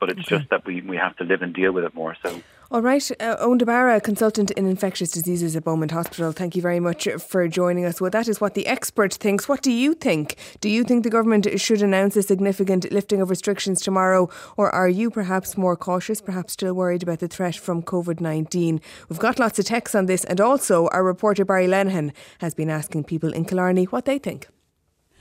but 0.00 0.10
it's 0.10 0.20
okay. 0.20 0.38
just 0.38 0.50
that 0.50 0.64
we, 0.66 0.80
we 0.82 0.96
have 0.96 1.16
to 1.16 1.24
live 1.24 1.42
and 1.42 1.54
deal 1.54 1.72
with 1.72 1.84
it 1.84 1.94
more. 1.94 2.16
So. 2.22 2.40
All 2.70 2.82
right, 2.82 3.10
uh, 3.18 3.54
de 3.54 4.00
consultant 4.02 4.50
in 4.50 4.66
infectious 4.66 5.10
diseases 5.10 5.56
at 5.56 5.64
Beaumont 5.64 5.90
Hospital. 5.90 6.32
Thank 6.32 6.54
you 6.54 6.60
very 6.60 6.80
much 6.80 7.08
for 7.18 7.48
joining 7.48 7.86
us. 7.86 7.98
Well, 7.98 8.10
that 8.10 8.28
is 8.28 8.42
what 8.42 8.52
the 8.52 8.66
expert 8.66 9.14
thinks. 9.14 9.48
What 9.48 9.62
do 9.62 9.72
you 9.72 9.94
think? 9.94 10.36
Do 10.60 10.68
you 10.68 10.84
think 10.84 11.02
the 11.02 11.08
government 11.08 11.48
should 11.58 11.80
announce 11.80 12.14
a 12.14 12.22
significant 12.22 12.92
lifting 12.92 13.22
of 13.22 13.30
restrictions 13.30 13.80
tomorrow, 13.80 14.28
or 14.58 14.70
are 14.70 14.88
you 14.88 15.10
perhaps 15.10 15.56
more 15.56 15.76
cautious, 15.76 16.20
perhaps 16.20 16.52
still 16.52 16.74
worried 16.74 17.02
about 17.02 17.20
the 17.20 17.28
threat 17.28 17.56
from 17.56 17.82
COVID 17.82 18.20
19? 18.20 18.82
We've 19.08 19.18
got 19.18 19.38
lots 19.38 19.58
of 19.58 19.64
texts 19.64 19.94
on 19.94 20.04
this, 20.04 20.24
and 20.24 20.38
also 20.38 20.88
our 20.88 21.02
reporter 21.02 21.46
Barry 21.46 21.68
Lenihan 21.68 22.12
has 22.40 22.52
been 22.52 22.68
asking 22.68 23.04
people 23.04 23.32
in 23.32 23.46
Killarney 23.46 23.84
what 23.84 24.04
they 24.04 24.18
think. 24.18 24.46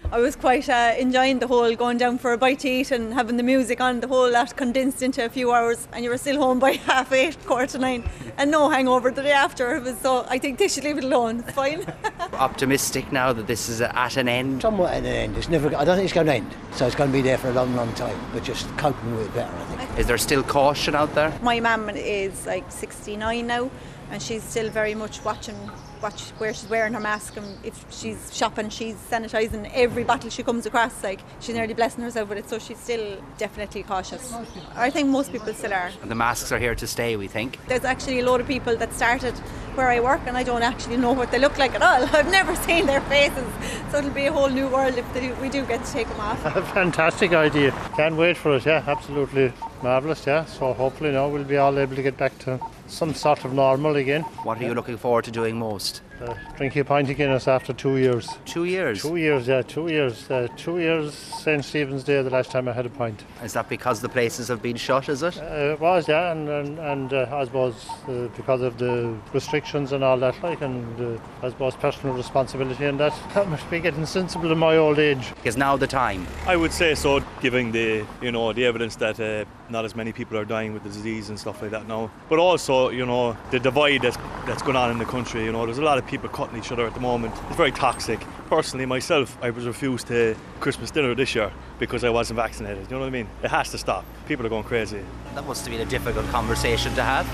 I 0.10 0.20
was 0.20 0.38
quite 0.38 0.70
uh, 0.70 0.96
enjoying 0.98 1.40
the 1.40 1.48
whole 1.48 1.76
going 1.76 1.98
down 1.98 2.18
for 2.18 2.32
a 2.32 2.38
bite 2.38 2.60
to 2.60 2.70
eat 2.70 2.92
and 2.92 3.14
having 3.14 3.36
the 3.36 3.44
music 3.44 3.82
on, 3.82 4.00
the 4.00 4.08
whole 4.08 4.32
lot 4.32 4.56
condensed 4.56 5.04
into 5.04 5.26
a 5.26 5.28
few 5.28 5.52
hours, 5.52 5.86
and 5.92 6.02
you 6.02 6.10
were 6.10 6.18
still 6.18 6.38
home 6.38 6.60
by 6.60 6.72
half 6.88 7.12
eight, 7.12 7.38
quarter 7.46 7.68
to 7.68 7.78
nine, 7.78 8.10
and 8.38 8.50
no 8.50 8.70
hangover 8.70 9.12
the 9.12 9.22
day 9.22 9.34
after. 9.34 9.76
It 9.76 9.84
was 9.84 9.98
so. 9.98 10.26
I 10.30 10.38
think 10.38 10.60
they 10.60 10.70
should 10.70 10.86
leave 10.86 10.98
it 10.98 11.04
alone. 11.04 11.40
It's 11.40 11.52
fine. 11.52 11.86
Optimistic 12.34 13.12
now 13.12 13.34
that 13.34 13.48
this 13.48 13.68
is 13.68 13.82
at 13.82 14.16
an 14.16 14.30
end. 14.30 14.62
Somewhat 14.62 14.94
at 14.94 15.00
an 15.00 15.08
end. 15.08 15.38
It's 15.38 15.50
never. 15.50 15.76
I 15.76 15.84
don't 15.84 15.98
think 15.98 16.06
it's 16.06 16.14
going 16.14 16.28
to 16.28 16.36
end. 16.36 16.56
So 16.72 16.88
it's 16.88 16.96
going 16.96 17.10
to 17.10 17.14
be 17.14 17.22
there 17.22 17.38
for 17.38 17.50
a 17.50 17.54
long, 17.54 17.76
long 17.76 17.94
time. 17.96 18.18
But 18.32 18.46
just 18.46 18.66
coping 18.78 19.14
with 19.14 19.28
it 19.28 19.34
better, 19.34 19.54
I 19.54 19.76
think. 19.76 20.00
Is 20.00 20.08
there 20.08 20.18
still 20.18 20.44
caution 20.44 20.96
out 20.96 21.14
there? 21.16 21.38
My 21.42 21.60
mum 21.60 21.90
is 21.90 22.46
like 22.46 22.72
69 22.72 23.46
now, 23.46 23.70
and 24.10 24.22
she's 24.22 24.44
still 24.44 24.70
very 24.70 24.96
much 24.96 25.24
watching 25.26 25.70
watch 26.02 26.22
where 26.38 26.54
she's 26.54 26.70
wearing 26.70 26.94
her 26.94 27.00
mask 27.00 27.38
and 27.38 27.58
if 27.66 27.86
she's 27.90 28.36
shopping 28.36 28.70
she's 28.70 28.96
sanitizing 28.96 29.70
every 29.74 30.04
bottle 30.04 30.30
she 30.30 30.44
comes 30.44 30.66
across. 30.66 31.04
Like 31.04 31.22
she's 31.40 31.56
nearly 31.56 31.74
blessing 31.74 32.04
herself 32.04 32.30
with 32.30 32.38
it 32.38 32.50
so 32.50 32.60
she's 32.60 32.80
still 32.80 33.18
definitely 33.38 33.84
cautious. 33.84 34.34
I 34.76 34.90
think 34.90 35.10
most 35.10 35.32
people 35.32 35.54
still 35.54 35.74
are. 35.74 35.92
And 36.02 36.12
the 36.12 36.16
masks 36.16 36.52
are 36.52 36.60
here 36.60 36.76
to 36.76 36.88
stay 36.88 37.16
we 37.16 37.28
think. 37.28 37.60
There's 37.68 37.86
actually 37.86 38.20
a 38.20 38.26
lot 38.26 38.42
of 38.42 38.48
people 38.48 38.76
that 38.78 38.94
started 38.94 39.34
where 39.78 39.90
I 39.90 40.00
work 40.00 40.22
and 40.26 40.36
I 40.36 40.44
don't 40.44 40.64
actually 40.64 40.98
know 40.98 41.14
what 41.14 41.32
they 41.32 41.40
look 41.40 41.58
like 41.58 41.76
at 41.76 41.82
all. 41.82 42.04
I've 42.16 42.32
never 42.32 42.56
seen 42.56 42.88
their 42.88 43.02
faces. 43.02 43.48
So 43.92 44.00
it'll 44.00 44.10
be 44.12 44.26
a 44.26 44.34
whole 44.34 44.50
new 44.50 44.68
world 44.68 44.98
if 44.98 45.14
do, 45.14 45.34
we 45.42 45.50
do 45.50 45.64
get 45.66 45.86
to 45.86 45.92
take 45.92 46.10
them 46.10 46.20
off. 46.20 46.44
A 46.56 46.62
fantastic 46.74 47.34
idea. 47.34 47.72
Can't 47.96 48.16
wait 48.16 48.36
for 48.36 48.56
it 48.56 48.66
yeah 48.66 48.84
absolutely 48.88 49.54
marvellous 49.84 50.26
yeah. 50.26 50.46
So 50.46 50.74
hopefully 50.74 51.12
now 51.12 51.30
we'll 51.30 51.44
be 51.44 51.58
all 51.58 51.78
able 51.78 51.96
to 51.96 52.02
get 52.02 52.18
back 52.18 52.38
to 52.40 52.60
some 52.88 53.14
sort 53.14 53.46
of 53.46 53.54
normal 53.54 53.96
again. 53.96 54.24
What 54.44 54.60
are 54.60 54.64
you 54.64 54.74
looking 54.74 54.98
forward 54.98 55.26
to 55.26 55.32
doing 55.32 55.58
most 55.58 56.02
Uh, 56.22 56.34
drinking 56.56 56.82
a 56.82 56.86
pint 56.86 57.10
of 57.10 57.16
Guinness 57.16 57.48
after 57.48 57.74
two 57.74 57.98
years. 57.98 58.28
Two 58.46 58.64
years? 58.64 59.02
Two 59.04 59.18
years, 59.18 59.48
yeah, 59.48 59.62
two 59.62 59.88
years. 59.88 60.30
Uh, 60.32 60.48
two 60.58 60.80
years 60.80 61.14
St. 61.14 61.64
Stephen's 61.64 62.04
Day, 62.04 62.24
the 62.24 62.30
last 62.32 62.50
time 62.50 62.68
I 62.68 62.74
had 62.74 62.88
a 62.88 62.90
pint. 62.90 63.24
Is 63.44 63.54
that 63.54 63.70
because 63.70 64.02
the 64.02 64.10
places 64.10 64.48
have 64.48 64.62
been 64.62 64.78
shut, 64.78 65.10
is 65.10 65.22
it? 65.22 65.38
Uh, 65.38 65.74
it 65.74 65.80
was, 65.80 66.08
yeah, 66.08 66.32
and, 66.32 66.50
and, 66.50 66.80
and 66.80 67.14
uh, 67.14 67.28
I 67.32 67.46
suppose 67.46 67.88
uh, 68.08 68.30
because 68.36 68.62
of 68.62 68.80
the 68.80 69.16
restrictions 69.32 69.92
and 69.92 70.04
all 70.04 70.18
that, 70.18 70.42
like, 70.42 70.62
and 70.62 71.18
uh, 71.18 71.22
I 71.44 71.50
suppose 71.50 71.76
personal 71.76 72.16
responsibility 72.16 72.86
and 72.86 73.00
that, 73.00 73.14
I 73.36 73.44
must 73.44 73.70
be 73.70 73.80
getting 73.80 74.06
sensible 74.08 74.52
in 74.52 74.58
my 74.58 74.76
old 74.76 74.98
age. 74.98 75.34
Is 75.44 75.56
now 75.56 75.78
the 75.78 75.88
time? 75.88 76.26
I 76.48 76.56
would 76.56 76.74
say 76.74 76.96
so, 76.96 77.24
given 77.42 77.72
the, 77.72 78.04
you 78.24 78.32
know, 78.32 78.54
the 78.54 78.66
evidence 78.66 78.96
that 78.96 79.20
uh, 79.20 79.46
not 79.70 79.86
as 79.86 79.96
many 79.96 80.12
people 80.14 80.36
are 80.38 80.46
dying 80.46 80.74
with 80.74 80.82
the 80.82 80.90
disease 80.90 81.30
and 81.30 81.40
stuff 81.40 81.62
like 81.62 81.72
that 81.72 81.88
now. 81.88 82.10
But 82.28 82.40
also, 82.40 82.90
you 82.90 83.06
know, 83.06 83.38
the 83.52 83.60
divide 83.60 84.02
that's, 84.02 84.18
that's 84.48 84.64
going 84.64 84.78
on 84.78 84.90
in 84.90 84.98
the 84.98 85.06
country, 85.06 85.44
you 85.44 85.52
know, 85.52 85.66
there's 85.66 85.78
a 85.78 85.84
lot 85.84 86.00
of 86.00 86.07
people 86.08 86.30
cutting 86.30 86.58
each 86.58 86.72
other 86.72 86.86
at 86.86 86.94
the 86.94 87.00
moment. 87.00 87.34
It's 87.48 87.56
very 87.56 87.72
toxic. 87.72 88.20
Personally, 88.50 88.86
myself, 88.86 89.38
I 89.42 89.50
was 89.50 89.66
refused 89.66 90.08
to 90.08 90.36
Christmas 90.60 90.92
dinner 90.92 91.14
this 91.14 91.36
year 91.36 91.52
because 91.80 92.04
I 92.04 92.10
wasn't 92.10 92.38
vaccinated. 92.38 92.86
You 92.90 92.96
know 92.96 93.02
what 93.02 93.08
I 93.08 93.12
mean? 93.12 93.28
It 93.44 93.50
has 93.52 93.72
to 93.72 93.78
stop. 93.78 94.06
People 94.28 94.46
are 94.46 94.50
going 94.50 94.64
crazy. 94.64 95.02
That 95.36 95.46
must 95.46 95.66
have 95.66 95.72
been 95.72 95.86
a 95.86 95.90
difficult 95.90 96.26
conversation 96.28 96.94
to 96.96 97.04
have. 97.04 97.28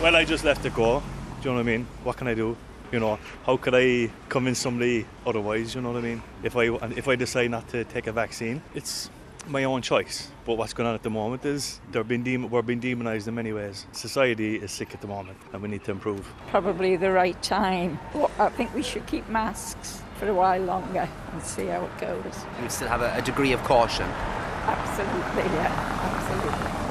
Well, 0.00 0.14
I 0.14 0.24
just 0.24 0.44
left 0.44 0.64
it 0.66 0.74
go. 0.74 1.00
Do 1.40 1.48
you 1.48 1.50
know 1.50 1.54
what 1.54 1.60
I 1.60 1.76
mean? 1.76 1.86
What 2.04 2.16
can 2.16 2.26
I 2.26 2.34
do? 2.34 2.56
You 2.92 3.00
know, 3.00 3.18
how 3.44 3.56
could 3.56 3.74
I 3.74 4.10
convince 4.28 4.58
somebody 4.58 5.06
otherwise? 5.26 5.74
You 5.74 5.80
know 5.80 5.90
what 5.92 5.98
I 5.98 6.02
mean? 6.02 6.22
If 6.42 6.56
I 6.56 6.64
if 6.96 7.08
I 7.08 7.16
decide 7.16 7.50
not 7.50 7.68
to 7.70 7.84
take 7.84 8.06
a 8.06 8.12
vaccine, 8.12 8.62
it's 8.74 9.10
my 9.48 9.64
own 9.64 9.82
choice. 9.82 10.30
But 10.46 10.58
what's 10.58 10.72
going 10.72 10.88
on 10.88 10.94
at 10.94 11.02
the 11.02 11.10
moment 11.10 11.44
is 11.44 11.80
they're 11.90 12.04
being 12.04 12.22
dem- 12.22 12.48
we're 12.48 12.62
being 12.62 12.78
demonised 12.78 13.26
in 13.26 13.34
many 13.34 13.52
ways. 13.52 13.84
Society 13.90 14.54
is 14.54 14.70
sick 14.70 14.94
at 14.94 15.00
the 15.00 15.08
moment, 15.08 15.36
and 15.52 15.60
we 15.60 15.68
need 15.68 15.82
to 15.84 15.90
improve. 15.90 16.32
Probably 16.50 16.94
the 16.94 17.10
right 17.10 17.40
time. 17.42 17.98
But 18.12 18.30
I 18.38 18.48
think 18.50 18.72
we 18.72 18.84
should 18.84 19.04
keep 19.06 19.28
masks 19.28 20.02
for 20.20 20.28
a 20.28 20.34
while 20.34 20.62
longer 20.62 21.08
and 21.32 21.42
see 21.42 21.66
how 21.66 21.84
it 21.84 21.98
goes. 21.98 22.44
You 22.62 22.68
still 22.68 22.86
have 22.86 23.02
a, 23.02 23.12
a 23.16 23.22
degree 23.22 23.50
of 23.52 23.62
caution. 23.64 24.06
Absolutely, 24.06 25.52
yeah, 25.56 25.72
absolutely. 26.14 26.86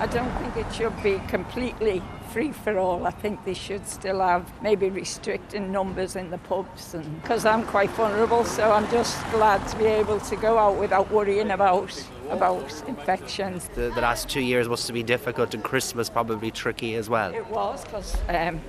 I 0.00 0.06
don't 0.06 0.30
think 0.38 0.66
it 0.66 0.74
should 0.74 1.02
be 1.02 1.26
completely 1.26 2.02
free 2.32 2.52
for 2.52 2.78
all. 2.78 3.06
I 3.06 3.10
think 3.10 3.44
they 3.46 3.54
should 3.54 3.86
still 3.86 4.20
have 4.20 4.50
maybe 4.62 4.90
restricting 4.90 5.72
numbers 5.72 6.16
in 6.16 6.30
the 6.30 6.38
pubs, 6.38 6.92
and 6.92 7.22
because 7.22 7.46
I'm 7.46 7.64
quite 7.64 7.90
vulnerable, 7.90 8.44
so 8.44 8.70
I'm 8.72 8.88
just 8.90 9.18
glad 9.30 9.66
to 9.68 9.78
be 9.78 9.86
able 9.86 10.20
to 10.20 10.36
go 10.36 10.58
out 10.58 10.78
without 10.78 11.10
worrying 11.10 11.50
about 11.50 11.92
about 12.30 12.82
infections. 12.86 13.68
The, 13.74 13.90
the 13.94 14.00
last 14.00 14.28
two 14.28 14.40
years 14.40 14.68
must 14.68 14.86
have 14.88 14.94
been 14.94 15.06
difficult, 15.06 15.54
and 15.54 15.62
Christmas 15.62 16.08
probably 16.08 16.50
tricky 16.50 16.94
as 16.94 17.08
well. 17.08 17.34
It 17.34 17.46
was 17.48 17.84
because. 17.84 18.16
Um, 18.28 18.60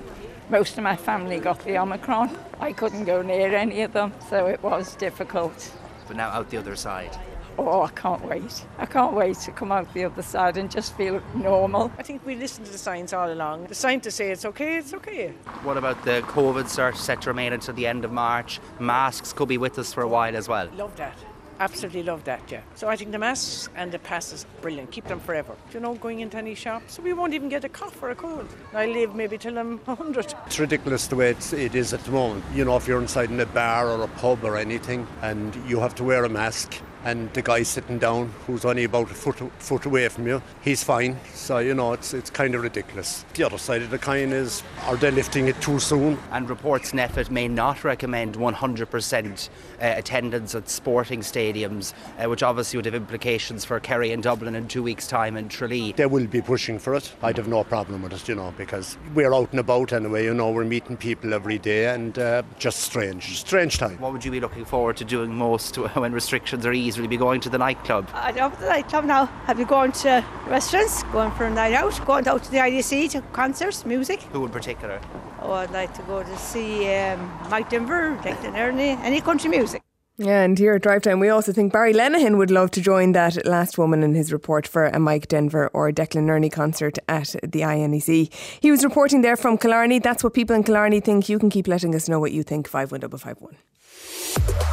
most 0.50 0.76
of 0.76 0.84
my 0.84 0.96
family 0.96 1.38
got 1.38 1.64
the 1.64 1.78
Omicron. 1.78 2.36
I 2.60 2.72
couldn't 2.72 3.04
go 3.04 3.22
near 3.22 3.54
any 3.54 3.82
of 3.82 3.92
them, 3.94 4.12
so 4.28 4.46
it 4.46 4.62
was 4.62 4.96
difficult. 4.96 5.72
But 6.06 6.16
now 6.16 6.28
out 6.28 6.50
the 6.50 6.58
other 6.58 6.76
side. 6.76 7.16
Oh, 7.58 7.82
I 7.82 7.90
can't 7.90 8.24
wait. 8.24 8.66
I 8.78 8.86
can't 8.86 9.14
wait 9.14 9.36
to 9.38 9.52
come 9.52 9.72
out 9.72 9.92
the 9.94 10.04
other 10.04 10.22
side 10.22 10.56
and 10.56 10.70
just 10.70 10.96
feel 10.96 11.22
normal. 11.34 11.92
I 11.98 12.02
think 12.02 12.24
we 12.24 12.34
listen 12.34 12.64
to 12.64 12.72
the 12.72 12.78
science 12.78 13.12
all 13.12 13.32
along. 13.32 13.66
The 13.66 13.74
scientists 13.74 14.16
say 14.16 14.30
it's 14.30 14.44
okay, 14.44 14.78
it's 14.78 14.94
okay. 14.94 15.28
What 15.62 15.76
about 15.76 16.02
the 16.04 16.22
COVID 16.26 16.64
cert 16.64 16.96
set 16.96 17.22
to 17.22 17.30
remain 17.30 17.52
until 17.52 17.74
the 17.74 17.86
end 17.86 18.04
of 18.04 18.12
March? 18.12 18.58
Masks 18.78 19.32
could 19.32 19.48
be 19.48 19.58
with 19.58 19.78
us 19.78 19.92
for 19.92 20.02
a 20.02 20.08
while 20.08 20.34
as 20.34 20.48
well. 20.48 20.68
Love 20.76 20.96
that. 20.96 21.16
Absolutely 21.62 22.02
love 22.02 22.24
that, 22.24 22.42
yeah. 22.50 22.60
So 22.74 22.88
I 22.88 22.96
think 22.96 23.12
the 23.12 23.20
masks 23.20 23.68
and 23.76 23.92
the 23.92 24.00
passes, 24.00 24.46
brilliant. 24.60 24.90
Keep 24.90 25.06
them 25.06 25.20
forever. 25.20 25.54
Do 25.70 25.78
you 25.78 25.80
know, 25.80 25.94
going 25.94 26.18
into 26.18 26.36
any 26.36 26.56
shop, 26.56 26.82
so 26.88 27.02
we 27.02 27.12
won't 27.12 27.34
even 27.34 27.48
get 27.48 27.62
a 27.62 27.68
cough 27.68 28.02
or 28.02 28.10
a 28.10 28.16
cold. 28.16 28.48
I 28.74 28.86
live 28.86 29.14
maybe 29.14 29.38
till 29.38 29.56
I'm 29.56 29.78
100. 29.84 30.34
It's 30.46 30.58
ridiculous 30.58 31.06
the 31.06 31.14
way 31.14 31.30
it's, 31.30 31.52
it 31.52 31.76
is 31.76 31.94
at 31.94 32.02
the 32.02 32.10
moment. 32.10 32.44
You 32.52 32.64
know, 32.64 32.76
if 32.76 32.88
you're 32.88 33.00
inside 33.00 33.30
in 33.30 33.38
a 33.38 33.46
bar 33.46 33.88
or 33.88 34.02
a 34.02 34.08
pub 34.08 34.42
or 34.42 34.56
anything 34.56 35.06
and 35.22 35.54
you 35.68 35.78
have 35.78 35.94
to 35.96 36.04
wear 36.04 36.24
a 36.24 36.28
mask, 36.28 36.82
and 37.04 37.32
the 37.32 37.42
guy 37.42 37.62
sitting 37.62 37.98
down 37.98 38.32
who's 38.46 38.64
only 38.64 38.84
about 38.84 39.10
a 39.10 39.14
foot 39.14 39.36
foot 39.58 39.86
away 39.86 40.08
from 40.08 40.26
you, 40.26 40.42
he's 40.62 40.82
fine. 40.82 41.18
So 41.34 41.58
you 41.58 41.74
know 41.74 41.92
it's 41.92 42.14
it's 42.14 42.30
kind 42.30 42.54
of 42.54 42.62
ridiculous. 42.62 43.24
The 43.34 43.44
other 43.44 43.58
side 43.58 43.82
of 43.82 43.90
the 43.90 43.98
coin 43.98 44.32
is 44.32 44.62
are 44.86 44.96
they 44.96 45.10
lifting 45.10 45.48
it 45.48 45.60
too 45.60 45.78
soon? 45.78 46.18
And 46.30 46.48
reports 46.48 46.92
NPHET 46.92 47.30
may 47.30 47.48
not 47.48 47.84
recommend 47.84 48.36
100% 48.36 49.48
uh, 49.48 49.48
attendance 49.96 50.54
at 50.54 50.68
sporting 50.68 51.20
stadiums, 51.20 51.92
uh, 52.18 52.28
which 52.28 52.42
obviously 52.42 52.78
would 52.78 52.84
have 52.84 52.94
implications 52.94 53.64
for 53.64 53.80
Kerry 53.80 54.12
and 54.12 54.22
Dublin 54.22 54.54
in 54.54 54.68
two 54.68 54.82
weeks' 54.82 55.06
time 55.06 55.36
and 55.36 55.50
Tralee. 55.50 55.92
They 55.92 56.06
will 56.06 56.26
be 56.26 56.40
pushing 56.40 56.78
for 56.78 56.94
it. 56.94 57.12
I'd 57.22 57.36
have 57.36 57.48
no 57.48 57.64
problem 57.64 58.02
with 58.02 58.12
it, 58.12 58.28
you 58.28 58.34
know, 58.34 58.54
because 58.56 58.96
we're 59.14 59.34
out 59.34 59.50
and 59.50 59.60
about 59.60 59.92
anyway. 59.92 60.24
You 60.24 60.34
know, 60.34 60.50
we're 60.50 60.64
meeting 60.64 60.96
people 60.96 61.34
every 61.34 61.58
day, 61.58 61.92
and 61.92 62.18
uh, 62.18 62.42
just 62.58 62.80
strange, 62.80 63.38
strange 63.38 63.78
time. 63.78 63.98
What 63.98 64.12
would 64.12 64.24
you 64.24 64.30
be 64.30 64.40
looking 64.40 64.64
forward 64.64 64.96
to 64.98 65.04
doing 65.04 65.34
most 65.34 65.76
when 65.94 66.12
restrictions 66.12 66.64
are 66.66 66.72
eased? 66.72 66.91
Will 66.96 67.04
you 67.04 67.08
be 67.08 67.16
going 67.16 67.40
to 67.40 67.50
the 67.50 67.58
nightclub? 67.58 68.08
I 68.14 68.30
love 68.32 68.58
the 68.60 68.66
nightclub 68.66 69.04
now. 69.04 69.26
Have 69.46 69.58
you 69.58 69.66
gone 69.66 69.92
to 69.92 70.24
restaurants, 70.46 71.02
going 71.04 71.30
for 71.32 71.44
a 71.44 71.50
night 71.50 71.74
out, 71.74 72.04
going 72.06 72.26
out 72.28 72.42
to 72.44 72.50
the 72.50 72.58
IDC 72.58 73.10
to 73.12 73.22
concerts, 73.32 73.84
music? 73.84 74.22
Who 74.32 74.44
in 74.44 74.50
particular? 74.50 75.00
Oh, 75.40 75.52
I'd 75.52 75.70
like 75.70 75.92
to 75.94 76.02
go 76.02 76.22
to 76.22 76.38
see 76.38 76.92
um, 76.94 77.20
Mike 77.50 77.70
Denver, 77.70 78.16
Declan 78.22 78.54
Nerney, 78.54 78.98
any 79.02 79.20
country 79.20 79.50
music. 79.50 79.82
Yeah, 80.18 80.42
and 80.42 80.58
here 80.58 80.74
at 80.74 80.82
Drive 80.82 81.02
Time, 81.02 81.20
we 81.20 81.30
also 81.30 81.52
think 81.52 81.72
Barry 81.72 81.94
Lenihan 81.94 82.36
would 82.36 82.50
love 82.50 82.70
to 82.72 82.82
join 82.82 83.12
that 83.12 83.44
last 83.46 83.78
woman 83.78 84.02
in 84.02 84.14
his 84.14 84.32
report 84.32 84.68
for 84.68 84.86
a 84.86 84.98
Mike 84.98 85.26
Denver 85.26 85.70
or 85.72 85.90
Declan 85.90 86.26
Nerney 86.26 86.52
concert 86.52 86.98
at 87.08 87.34
the 87.42 87.62
INEC. 87.62 88.32
He 88.60 88.70
was 88.70 88.84
reporting 88.84 89.22
there 89.22 89.36
from 89.36 89.56
Killarney. 89.56 89.98
That's 89.98 90.22
what 90.22 90.34
people 90.34 90.54
in 90.54 90.64
Killarney 90.64 91.00
think. 91.00 91.28
You 91.28 91.38
can 91.38 91.50
keep 91.50 91.66
letting 91.66 91.94
us 91.94 92.08
know 92.08 92.20
what 92.20 92.32
you 92.32 92.42
think. 92.42 92.68
51051. 92.68 94.71